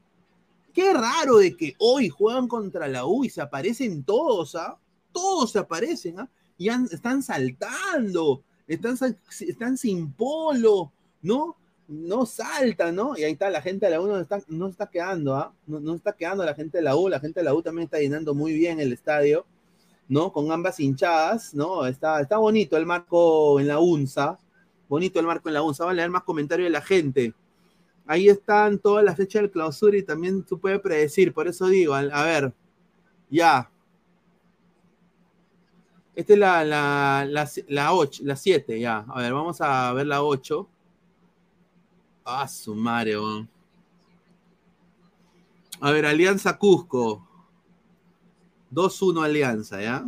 [0.72, 4.78] Qué raro de que hoy juegan contra la U y se aparecen todos, ¿ah?
[5.12, 6.30] Todos se aparecen, ¿ah?
[6.56, 8.96] Y están saltando están,
[9.40, 11.56] están sin polo, ¿no?
[11.92, 13.16] No saltan, ¿no?
[13.18, 15.52] Y ahí está, la gente de la U no está, no está quedando, ¿ah?
[15.66, 17.84] No, no, está quedando la gente de la U, la gente de la U también
[17.84, 19.44] está llenando muy bien el estadio,
[20.08, 20.32] ¿no?
[20.32, 21.84] Con ambas hinchadas, ¿no?
[21.86, 24.38] Está, está bonito el marco en la UNSA,
[24.88, 27.34] bonito el marco en la UNSA, vamos a leer más comentarios de la gente.
[28.06, 31.94] Ahí están todas las fechas del clausura y también tú puedes predecir, por eso digo,
[31.94, 32.54] a ver,
[33.30, 33.70] ya,
[36.14, 39.04] esta es la, la, la, la 8, la 7, ya.
[39.08, 40.68] A ver, vamos a ver la 8.
[42.24, 43.16] Ah, su madre,
[45.80, 47.26] A ver, Alianza Cusco.
[48.70, 50.04] 2-1 Alianza, ¿ya?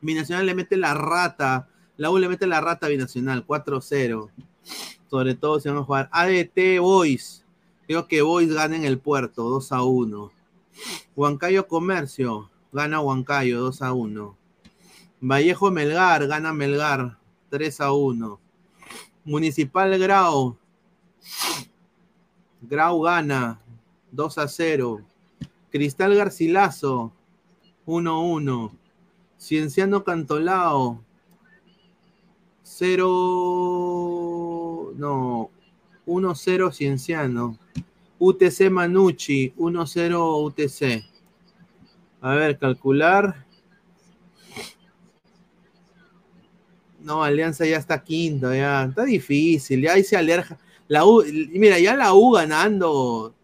[0.00, 1.68] Binacional le mete la rata.
[1.98, 4.30] La U le mete la rata binacional, 4-0.
[5.10, 7.44] Sobre todo si van a jugar ADT Boys.
[7.86, 10.32] Creo que Boys gana en el puerto, 2 a 1.
[11.16, 14.36] Huancayo Comercio, gana Huancayo, 2 a 1.
[15.20, 17.18] Vallejo Melgar, gana Melgar,
[17.50, 18.40] 3 a 1.
[19.24, 20.56] Municipal Grau,
[22.62, 23.60] Grau gana,
[24.12, 25.04] 2 a 0.
[25.70, 27.12] Cristal Garcilaso,
[27.84, 28.72] 1 a 1.
[29.38, 31.02] Cienciano Cantolao,
[32.62, 35.50] 0, no,
[36.06, 37.58] 1-0 Cienciano.
[38.18, 41.04] UTC Manucci, 1-0 UTC.
[42.20, 43.46] A ver, calcular.
[47.02, 48.84] No, Alianza ya está quinto, ya.
[48.84, 50.58] Está difícil, ya ahí se alerja.
[50.88, 51.22] La U,
[51.52, 53.34] mira, ya la U ganando.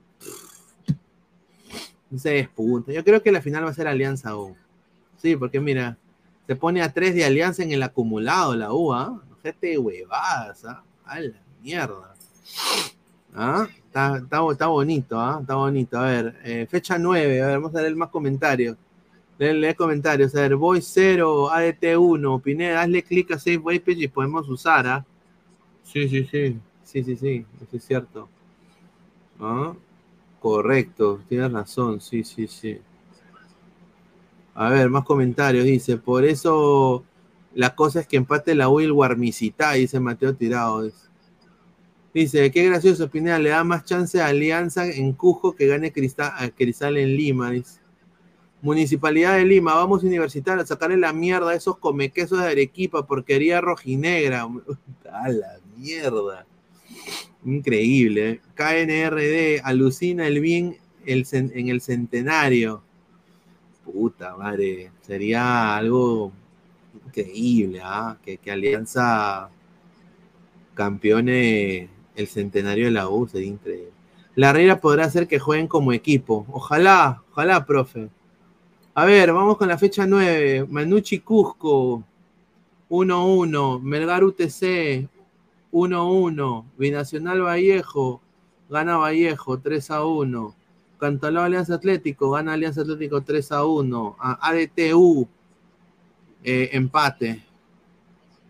[2.16, 2.92] Se despunta.
[2.92, 4.56] Yo creo que la final va a ser Alianza U.
[5.16, 5.96] Sí, porque mira,
[6.46, 9.20] se pone a 3 de Alianza en el acumulado la U, ¿ah?
[9.42, 10.82] Gente huevadas, ¿ah?
[11.04, 12.14] A la mierda.
[13.34, 13.66] ¿Ah?
[13.86, 15.38] Está, está, bonito, ¿ah?
[15.40, 15.98] Está bonito.
[15.98, 18.76] A ver, eh, fecha 9, a ver, vamos a leer más comentarios.
[19.38, 20.34] Lee, comentarios.
[20.34, 24.86] A ver, Voy 0, ADT 1, Pineda, hazle clic a Save Waypage y podemos usar,
[24.86, 25.06] ¿ah?
[25.82, 26.58] Sí, sí, sí.
[26.86, 28.28] Sí, sí, sí, eso es cierto.
[29.40, 29.74] ¿Ah?
[30.40, 32.78] Correcto, tienes razón, sí, sí, sí.
[34.54, 35.64] A ver, más comentarios.
[35.64, 37.04] Dice, por eso
[37.54, 40.88] la cosa es que empate la Will Warmicita, dice Mateo Tirado.
[42.14, 46.32] Dice, qué gracioso, Pineda, le da más chance a Alianza en Cujo que gane Cristal,
[46.36, 47.50] a Cristal en Lima.
[47.50, 47.80] Dice.
[48.66, 53.60] Municipalidad de Lima, vamos universitario a sacarle la mierda a esos comequesos de Arequipa, porquería
[53.60, 54.42] rojinegra.
[55.12, 56.44] A la mierda.
[57.44, 58.30] Increíble.
[58.30, 58.40] ¿eh?
[58.56, 62.82] KNRD, alucina el bien en el centenario
[63.84, 66.32] puta madre, sería algo
[67.06, 68.16] increíble, ¿ah?
[68.20, 69.48] que, Alianza
[70.74, 73.92] campeone el centenario de la U, sería increíble.
[74.34, 76.46] La Herrera podrá hacer que jueguen como equipo.
[76.50, 78.10] Ojalá, ojalá, profe.
[78.98, 80.68] A ver, vamos con la fecha 9.
[80.70, 82.02] Manucci Cusco,
[82.88, 83.82] 1-1.
[83.82, 85.06] Melgar UTC,
[85.70, 86.64] 1-1.
[86.78, 88.22] Binacional Vallejo,
[88.70, 90.54] gana Vallejo, 3-1.
[90.98, 94.16] Cantaló Alianza Atlético, gana Alianza Atlético 3 a 1.
[94.18, 95.28] A ADTU,
[96.42, 97.44] eh, empate.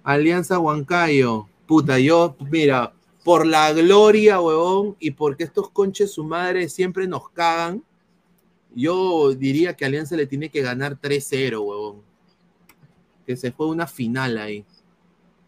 [0.05, 2.93] Alianza Huancayo, puta, yo, mira,
[3.25, 7.83] por la gloria, huevón, y porque estos conches su madre siempre nos cagan,
[8.77, 12.03] yo diría que Alianza le tiene que ganar 3-0, huevón.
[13.27, 14.65] Que se fue una final ahí,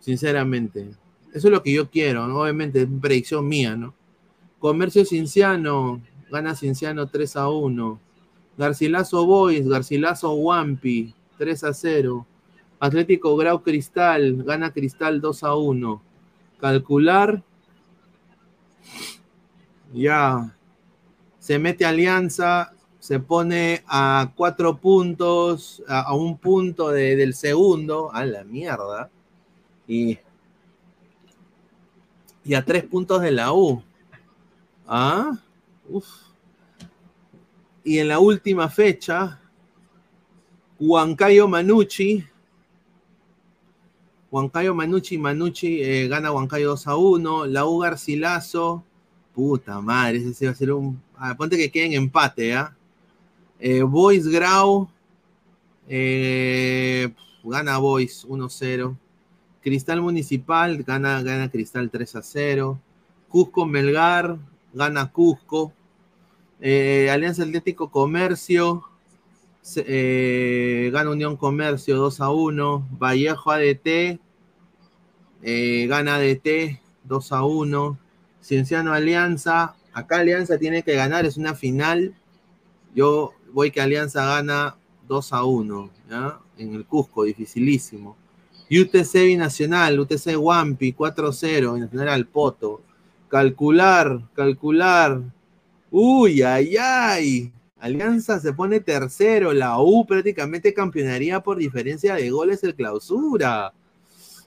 [0.01, 0.89] sinceramente.
[1.35, 2.41] Eso es lo que yo quiero, ¿no?
[2.41, 3.95] obviamente, es predicción mía, ¿no?
[4.59, 6.01] Comercio Cinciano,
[6.31, 8.01] gana Cienciano 3 a 1.
[8.57, 12.26] Garcilaso Boys, Garcilaso Wampi, 3 a 0.
[12.81, 16.03] Atlético Grau Cristal, gana Cristal 2 a 1.
[16.61, 17.43] Calcular.
[19.93, 20.57] Ya.
[21.39, 22.72] Se mete Alianza,
[23.09, 29.09] se pone a cuatro puntos, a, un punto del segundo, a la mierda.
[29.86, 30.18] Y,
[32.44, 33.82] y a tres puntos de la U.
[34.86, 35.38] ¿Ah?
[37.82, 39.40] Y en la última fecha,
[40.78, 42.26] Huancayo Manucci.
[44.30, 47.46] Huancayo Manucci, Manucci eh, gana Huancayo 2 a 1.
[47.46, 48.84] La U Garcilaso.
[49.34, 51.00] Puta madre, ese va a ser un.
[51.16, 52.74] Ah, ponte que queden empate, ¿ah?
[53.86, 54.88] Boys Grau.
[55.88, 57.12] Eh,
[57.44, 58.96] gana Boys 1-0.
[59.62, 62.78] Cristal Municipal gana, gana Cristal 3 a 0.
[63.28, 64.38] Cusco Melgar
[64.72, 65.72] gana Cusco.
[66.61, 68.82] Eh, Alianza Atlético Comercio,
[69.76, 72.88] eh, gana Unión Comercio 2 a 1.
[72.98, 74.18] Vallejo ADT,
[75.42, 77.98] eh, gana ADT 2 a 1.
[78.40, 82.14] Cienciano Alianza, acá Alianza tiene que ganar, es una final.
[82.94, 84.76] Yo voy que Alianza gana
[85.09, 85.90] 2 a 1,
[86.59, 88.16] en el Cusco, dificilísimo.
[88.70, 92.82] UTC Binacional, UTC Wampi 4-0, Binacional al Poto.
[93.26, 95.20] Calcular, calcular.
[95.90, 97.52] Uy, ay, ay.
[97.80, 99.52] Alianza se pone tercero.
[99.52, 103.72] La U prácticamente campeonaría por diferencia de goles el clausura.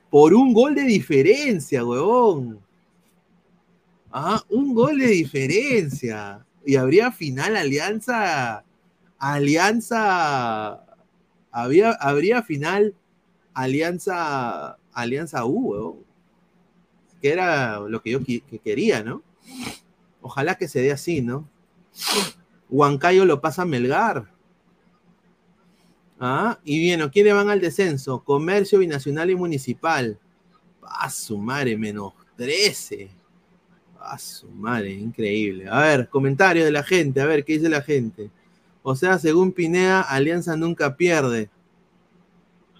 [0.09, 2.61] Por un gol de diferencia, huevón.
[4.09, 6.45] Ah, un gol de diferencia.
[6.65, 8.63] Y habría final Alianza.
[9.21, 10.83] Alianza.
[11.51, 12.95] Había, habría final
[13.53, 14.77] Alianza.
[14.93, 16.03] Alianza U.
[17.21, 18.19] Que era lo que yo
[18.63, 19.21] quería, ¿no?
[20.21, 21.47] Ojalá que se dé así, ¿no?
[22.67, 24.27] Huancayo lo pasa a Melgar.
[26.19, 26.59] ¿Ah?
[26.63, 28.23] Y bien, ¿quiénes van al descenso?
[28.23, 30.19] Comercio binacional y municipal.
[30.81, 33.11] A su madre, menos 13.
[33.99, 35.69] A su madre, increíble.
[35.69, 38.31] A ver, comentarios de la gente, a ver, ¿qué dice la gente?
[38.83, 41.49] O sea, según Pinea, Alianza nunca pierde.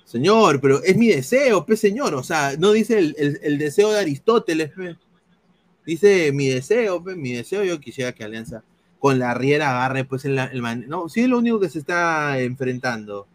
[0.06, 2.16] Señor, pero es mi deseo, pe señor.
[2.16, 4.98] O sea, no dice el, deseo de Aristóteles, pe.
[5.86, 7.64] Dice mi deseo, pe, mi deseo.
[7.64, 8.64] Yo quisiera que Alianza
[9.00, 12.40] con la Riera agarre, pues, el, el No, sí es lo único que se está
[12.40, 13.28] enfrentando.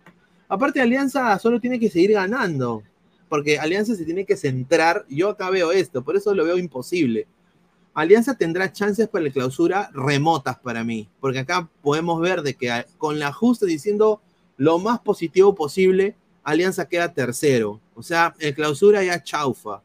[0.48, 2.82] Aparte, Alianza solo tiene que seguir ganando.
[3.28, 5.04] Porque Alianza se tiene que centrar.
[5.08, 7.26] Yo acá veo esto, por eso lo veo imposible.
[7.96, 12.84] Alianza tendrá chances para la clausura remotas para mí, porque acá podemos ver de que
[12.98, 14.20] con la justa diciendo
[14.58, 17.80] lo más positivo posible, Alianza queda tercero.
[17.94, 19.82] O sea, en clausura ya chaufa.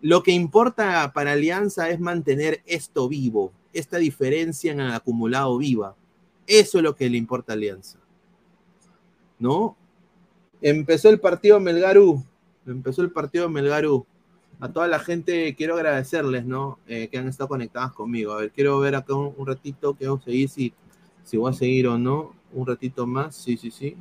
[0.00, 5.94] Lo que importa para Alianza es mantener esto vivo, esta diferencia en el acumulado viva.
[6.48, 8.00] Eso es lo que le importa a Alianza.
[9.38, 9.76] ¿No?
[10.60, 12.20] Empezó el partido Melgarú.
[12.66, 14.04] Empezó el partido Melgarú
[14.60, 16.78] a toda la gente quiero agradecerles, ¿no?
[16.86, 18.32] Eh, que han estado conectadas conmigo.
[18.32, 20.72] A ver, quiero ver acá un, ratito, que vamos a seguir, si,
[21.24, 22.34] si voy a seguir o no.
[22.52, 23.96] Un ratito más, sí, sí, sí.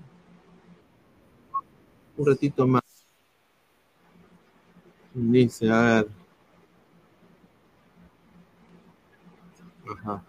[2.17, 2.83] Un ratito más.
[5.13, 6.07] Dice, a ver.
[9.89, 10.23] Ajá.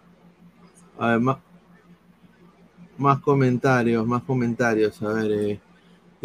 [0.97, 1.37] A ver, más,
[2.97, 5.01] más comentarios, más comentarios.
[5.01, 5.61] A ver, eh.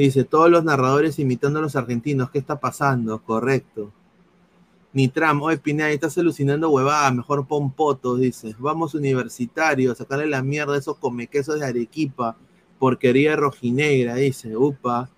[0.01, 3.22] Dice, todos los narradores imitando a los argentinos, ¿qué está pasando?
[3.22, 3.92] Correcto.
[4.94, 8.57] Nitram, oye Pineda, estás alucinando huevada, mejor pon potos, dice.
[8.59, 12.34] Vamos universitario, sacarle la mierda a esos comequesos de Arequipa,
[12.78, 14.57] porquería rojinegra, dice.
[14.57, 15.11] Upa.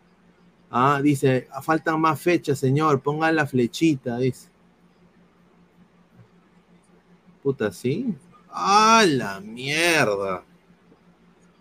[0.68, 4.48] Ah, dice, faltan más fechas, señor, pongan la flechita, dice.
[7.40, 8.12] Puta, ¿sí?
[8.50, 10.42] ¡Ah, la mierda!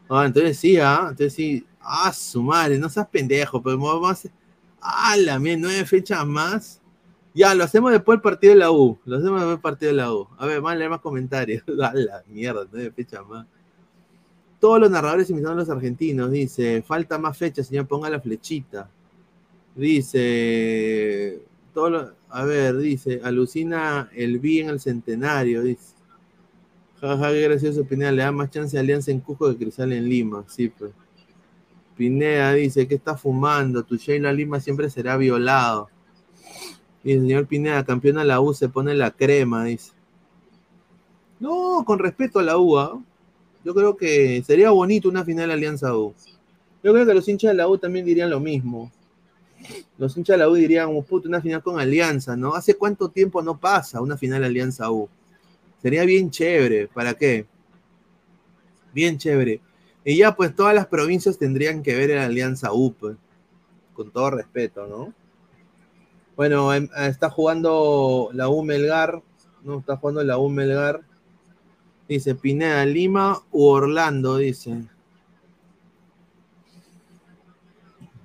[0.09, 4.29] Ah, entonces sí, ah, entonces sí, Ah, su madre, no seas pendejo, pero vamos a
[4.81, 6.81] Ah, la mía, nueve fechas más.
[7.33, 8.99] Ya, lo hacemos después del partido de la U.
[9.05, 10.27] Lo hacemos después del partido de la U.
[10.37, 11.63] A ver, a leer más comentarios.
[11.81, 13.45] A la mierda, nueve fechas más.
[14.59, 16.31] Todos los narradores invitados a los argentinos.
[16.31, 18.89] Dice, falta más fechas, señor, ponga la flechita.
[19.75, 21.41] Dice,
[21.73, 25.63] todo a ver, dice, alucina el B en el centenario.
[25.63, 25.95] Dice,
[26.99, 30.07] jaja, qué gracioso, Pineda, le da más chance a Alianza en Cusco que Cristal en
[30.07, 30.43] Lima.
[30.47, 30.91] Sí, pues.
[31.95, 33.83] Pineda dice, ¿qué está fumando?
[33.83, 35.89] Tu Sheila Lima siempre será violado.
[37.03, 39.91] Y el señor Pineda, campeón a la U, se pone la crema, dice.
[41.39, 43.01] No, con respeto a la U, ¿ah?
[43.63, 46.13] yo creo que sería bonito una final Alianza U.
[46.83, 48.91] Yo creo que los hinchas de la U también dirían lo mismo.
[49.97, 52.55] Los hinchas de la U dirían, oh, puto, una final con Alianza, ¿no?
[52.55, 55.07] ¿Hace cuánto tiempo no pasa una final Alianza U?
[55.81, 57.45] Sería bien chévere, ¿para qué?
[58.93, 59.61] Bien chévere.
[60.03, 63.17] Y ya pues todas las provincias tendrían que ver en Alianza UP, pues,
[63.93, 65.13] con todo respeto, ¿no?
[66.35, 69.21] Bueno, em, está jugando la U Melgar,
[69.63, 69.79] ¿no?
[69.79, 71.01] Está jugando la U Melgar.
[72.07, 74.83] Dice Pineda, Lima u Orlando, dice.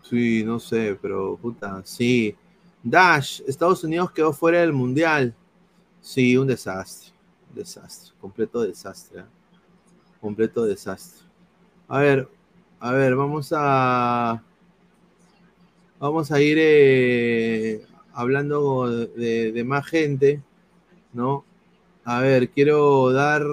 [0.02, 2.34] Sí, no sé, pero puta, sí.
[2.82, 5.34] Dash, Estados Unidos quedó fuera del Mundial.
[6.00, 7.12] Sí, un desastre.
[7.52, 9.20] Desastre, completo desastre.
[9.20, 9.24] ¿eh?
[10.20, 11.25] Completo desastre.
[11.88, 12.28] A ver,
[12.80, 14.42] a ver, vamos a.
[16.00, 20.42] Vamos a ir eh, hablando de, más gente,
[21.12, 21.44] ¿no?
[22.04, 23.44] A ver, quiero dar.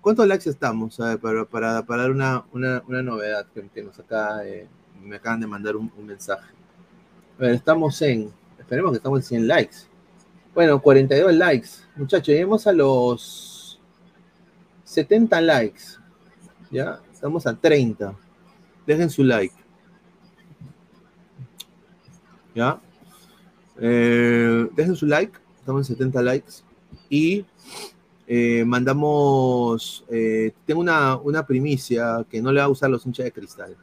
[0.00, 0.98] ¿Cuántos likes estamos?
[0.98, 2.44] A ver, para, para, dar una,
[3.02, 4.66] novedad que, nos acá, eh,
[5.04, 6.52] me acaban de mandar un, un, mensaje.
[7.38, 8.32] A ver, estamos en.
[8.58, 9.76] Esperemos que estamos en 100 likes.
[10.54, 11.68] Bueno, 42 likes.
[11.94, 13.80] Muchachos, lleguemos a los
[14.84, 15.82] 70 likes.
[16.72, 17.00] ¿Ya?
[17.16, 18.14] Estamos a 30.
[18.86, 19.54] Dejen su like.
[22.54, 22.78] ¿Ya?
[23.80, 25.32] Eh, dejen su like.
[25.58, 26.52] Estamos en 70 likes.
[27.08, 27.46] Y
[28.26, 30.04] eh, mandamos.
[30.10, 33.74] Eh, tengo una, una, primicia que no le va a usar los hinchas de cristal.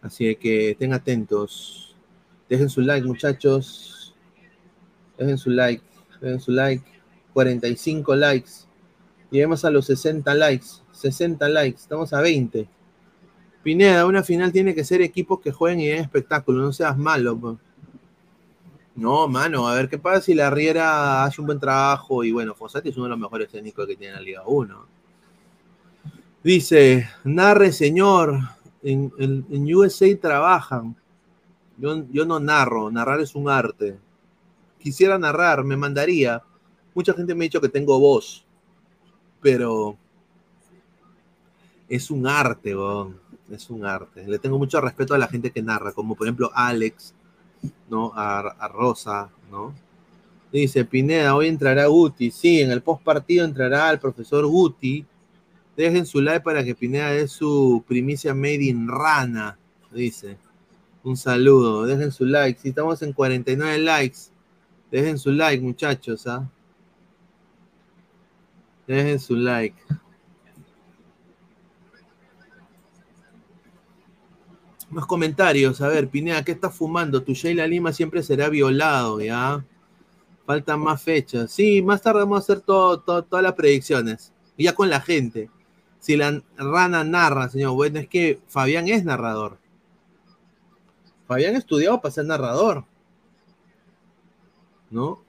[0.00, 1.94] Así que estén atentos.
[2.48, 4.14] Dejen su like, muchachos.
[5.18, 5.84] Dejen su like.
[6.18, 6.82] Dejen su like.
[7.34, 8.50] 45 likes.
[9.30, 10.81] Lleguemos a los 60 likes.
[10.92, 12.68] 60 likes, estamos a 20.
[13.62, 17.58] Pineda, una final tiene que ser equipos que jueguen y den espectáculo, no seas malo.
[18.94, 22.54] No, mano, a ver qué pasa si la Riera hace un buen trabajo y bueno,
[22.54, 24.86] Fossati es uno de los mejores técnicos que tiene la Liga 1.
[26.42, 28.38] Dice, narre señor,
[28.82, 30.96] en, USA trabajan.
[31.78, 33.96] Yo, yo no narro, narrar es un arte.
[34.78, 36.42] Quisiera narrar, me mandaría.
[36.94, 38.44] Mucha gente me ha dicho que tengo voz,
[39.40, 39.96] pero
[41.92, 42.74] es un arte,
[43.50, 44.26] es un arte.
[44.26, 47.12] Le tengo mucho respeto a la gente que narra, como por ejemplo Alex,
[47.90, 48.12] ¿no?
[48.16, 49.74] A, Rosa, ¿no?
[50.50, 52.30] Dice Pineda, hoy entrará Guti.
[52.30, 55.04] Sí, en el post partido entrará el profesor Guti.
[55.76, 59.58] Dejen su like para que Pineda dé su primicia made in rana.
[59.90, 60.38] Dice.
[61.04, 61.84] Un saludo.
[61.84, 62.58] Dejen su like.
[62.58, 64.18] Si estamos en 49 likes,
[64.90, 66.26] dejen su like, muchachos.
[66.26, 66.48] ¿ah?
[68.86, 69.76] Dejen su like.
[74.92, 75.80] Más comentarios.
[75.80, 77.22] A ver, Pineda, ¿qué estás fumando?
[77.22, 79.64] Tu Sheila Lima siempre será violado, ¿ya?
[80.44, 81.50] Faltan más fechas.
[81.50, 84.32] Sí, más tarde vamos a hacer todo, todas las predicciones.
[84.58, 85.48] Ya con la gente.
[85.98, 89.56] Si la rana narra, señor, bueno, es que Fabián es narrador.
[91.26, 92.84] Fabián estudiado para ser narrador.
[94.90, 95.22] ¿No?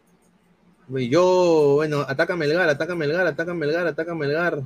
[0.90, 4.64] Yo, bueno, ataca Melgar, ataca Melgar, ataca Melgar, ataca Melgar.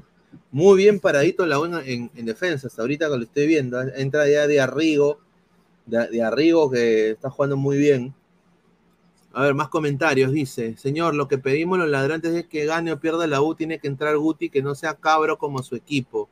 [0.52, 3.82] Muy bien paradito la buena en, defensa, hasta ahorita que lo estoy viendo.
[3.82, 5.20] Entra ya de Arrigo,
[5.86, 8.14] de, Arrigo que está jugando muy bien.
[9.34, 10.32] A ver, más comentarios.
[10.32, 13.80] Dice, señor, lo que pedimos los ladrantes es que gane o pierda la U, tiene
[13.80, 16.30] que entrar Guti, que no sea cabro como su equipo.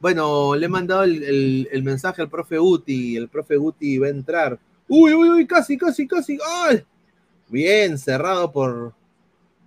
[0.00, 4.58] Bueno, le he mandado el, mensaje al profe Guti, el profe Guti va a entrar.
[4.88, 6.38] Uy, uy, uy, casi, casi, casi.
[6.46, 6.84] ¡Ay!
[7.48, 8.94] Bien cerrado por.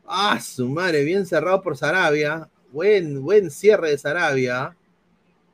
[0.06, 2.50] Ah, su madre, bien cerrado por Sarabia.
[2.74, 4.76] Buen, buen cierre de Sarabia.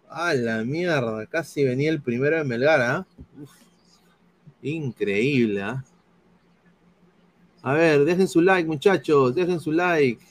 [0.08, 3.06] A la mierda, casi venía el primero de Melgar, ¿ah?
[4.62, 5.84] Increíble, ¿ah?
[7.62, 10.26] A ver, dejen su like, muchachos, dejen su like.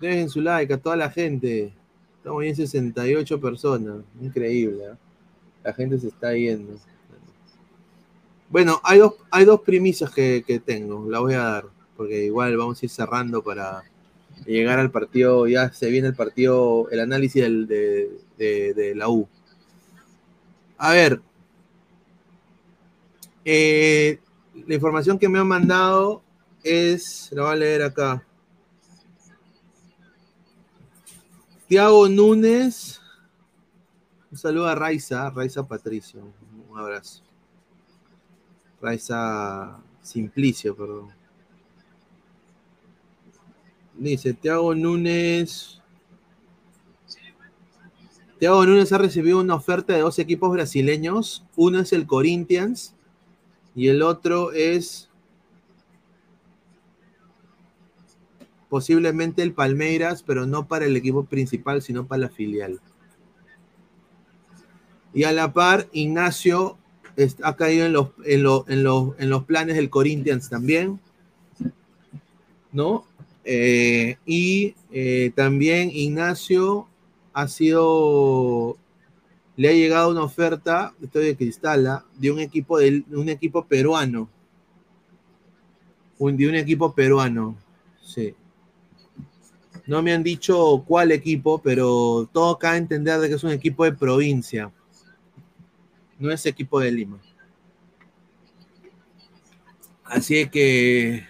[0.00, 1.70] Dejen su like a toda la gente.
[2.16, 4.02] Estamos en 68 personas.
[4.22, 4.98] Increíble, ¿ah?
[5.64, 6.76] La gente se está yendo.
[8.48, 12.56] Bueno, hay dos, hay dos premisas que, que tengo, la voy a dar, porque igual
[12.56, 13.82] vamos a ir cerrando para,
[14.46, 19.28] llegar al partido, ya se viene el partido, el análisis de, la U.
[20.78, 21.20] A ver,
[23.44, 24.20] eh,
[24.66, 26.22] la información que me han mandado
[26.62, 28.26] es, la voy a leer acá.
[31.68, 33.00] Tiago Núñez,
[34.30, 36.20] un saludo a Raiza, Raiza Patricio,
[36.68, 37.22] un abrazo.
[38.80, 41.21] Raiza Simplicio, perdón.
[43.96, 45.80] Dice Tiago Núñez.
[48.38, 51.44] Tiago Núñez ha recibido una oferta de dos equipos brasileños.
[51.56, 52.94] Uno es el Corinthians
[53.74, 55.08] y el otro es
[58.68, 62.80] posiblemente el Palmeiras, pero no para el equipo principal, sino para la filial.
[65.12, 66.78] Y a la par, Ignacio
[67.42, 68.86] ha caído en los, en,
[69.18, 70.98] en los planes del Corinthians también.
[72.72, 73.04] ¿No?
[73.44, 76.88] Eh, y eh, también Ignacio
[77.32, 78.76] ha sido,
[79.56, 84.28] le ha llegado una oferta, estoy de Cristala, de un equipo, de, un equipo peruano.
[86.18, 87.56] Un, de un equipo peruano,
[88.00, 88.34] sí.
[89.86, 93.84] No me han dicho cuál equipo, pero todo cabe entender de que es un equipo
[93.84, 94.70] de provincia.
[96.20, 97.18] No es equipo de Lima.
[100.04, 101.26] Así que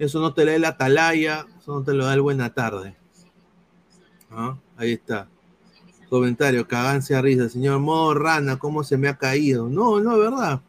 [0.00, 2.96] eso no te lee la atalaya, eso no te lo da el buena tarde.
[4.30, 4.56] ¿Ah?
[4.78, 5.28] Ahí está.
[6.08, 7.50] Comentario, cagancia a risa.
[7.50, 9.68] Señor Modo Rana, ¿cómo se me ha caído?
[9.68, 10.62] No, no, es verdad.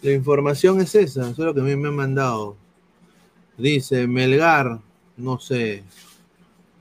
[0.00, 2.56] La información es esa, eso es lo que a mí me han mandado.
[3.58, 4.80] Dice Melgar,
[5.18, 5.84] no sé.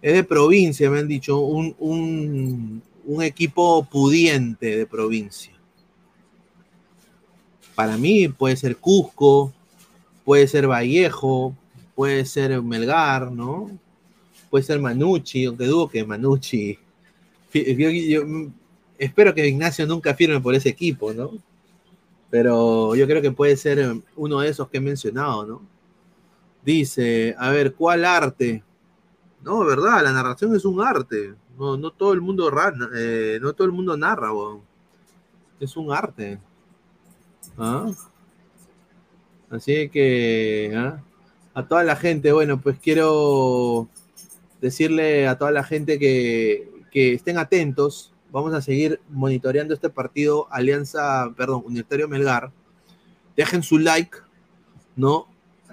[0.01, 5.53] Es de provincia, me han dicho, un, un equipo pudiente de provincia.
[7.75, 9.53] Para mí puede ser Cusco,
[10.27, 11.55] puede ser Vallejo,
[11.95, 13.71] puede ser Melgar, ¿no?
[14.49, 16.77] Puede ser Manucci, aunque dudo que Manucci.
[18.97, 21.31] espero que Ignacio nunca firme por ese equipo, ¿no?
[22.29, 25.61] Pero yo creo que puede ser uno de esos que he mencionado, ¿no?
[26.61, 28.61] Dice, a ver, ¿cuál arte?
[29.45, 31.35] No, verdad, la narración es un arte.
[31.57, 32.51] No, no todo el mundo
[32.93, 34.31] eh, no todo el mundo narra,
[35.57, 36.37] es un arte.
[37.57, 37.89] ¿Ah?
[39.49, 41.01] Así que ¿ah?
[41.53, 43.87] a toda la gente, bueno, pues quiero
[44.61, 48.11] decirle a toda la gente que, estén atentos.
[48.31, 52.51] Vamos a seguir monitoreando este partido Alianza, perdón, Universitario Melgar.
[53.35, 54.17] Dejen su like,
[54.95, 55.27] ¿no?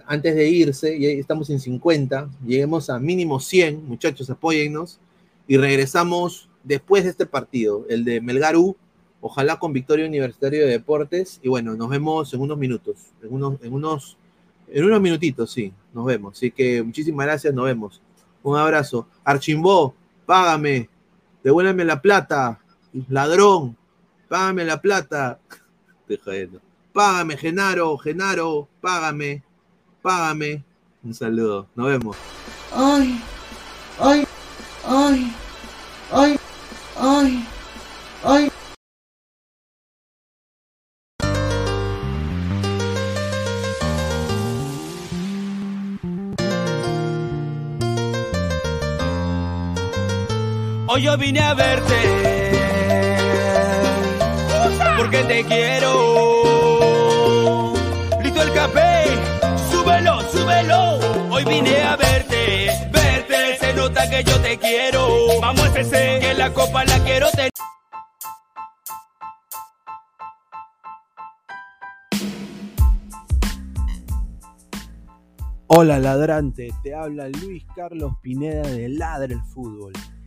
[0.06, 5.00] Antes de irse, y estamos en 50, lleguemos a mínimo 100, muchachos, apóyennos.
[5.48, 8.76] Y regresamos después de este partido, el de Melgar U
[9.26, 11.40] Ojalá con victoria Universitario de Deportes.
[11.42, 13.06] Y bueno, nos vemos en unos minutos.
[13.22, 14.18] En unos, en unos,
[14.68, 15.72] en unos minutitos, sí.
[15.94, 16.36] Nos vemos.
[16.36, 18.02] Así que muchísimas gracias, nos vemos.
[18.42, 19.06] Un abrazo.
[19.24, 19.94] Archimbó,
[20.26, 20.90] págame.
[21.42, 22.60] Devuélveme la plata.
[23.08, 23.78] Ladrón,
[24.28, 25.38] págame la plata.
[26.92, 29.42] Págame, Genaro, Genaro, págame.
[30.02, 30.62] págame.
[31.02, 32.16] Un saludo, nos vemos.
[32.74, 33.18] Ay,
[33.98, 34.26] ay,
[34.86, 35.32] ay,
[36.12, 36.38] ay,
[37.00, 37.46] ay,
[38.22, 38.53] ay.
[50.94, 51.92] Hoy yo vine a verte
[54.96, 55.92] porque te quiero.
[58.22, 59.02] Listo el café,
[59.72, 61.00] súbelo, súbelo.
[61.32, 63.56] Hoy vine a verte, verte.
[63.58, 65.40] Se nota que yo te quiero.
[65.40, 67.50] Vamos a ese, que la copa la quiero tener.
[75.66, 79.92] Hola ladrante, te habla Luis Carlos Pineda de Ladre el Fútbol.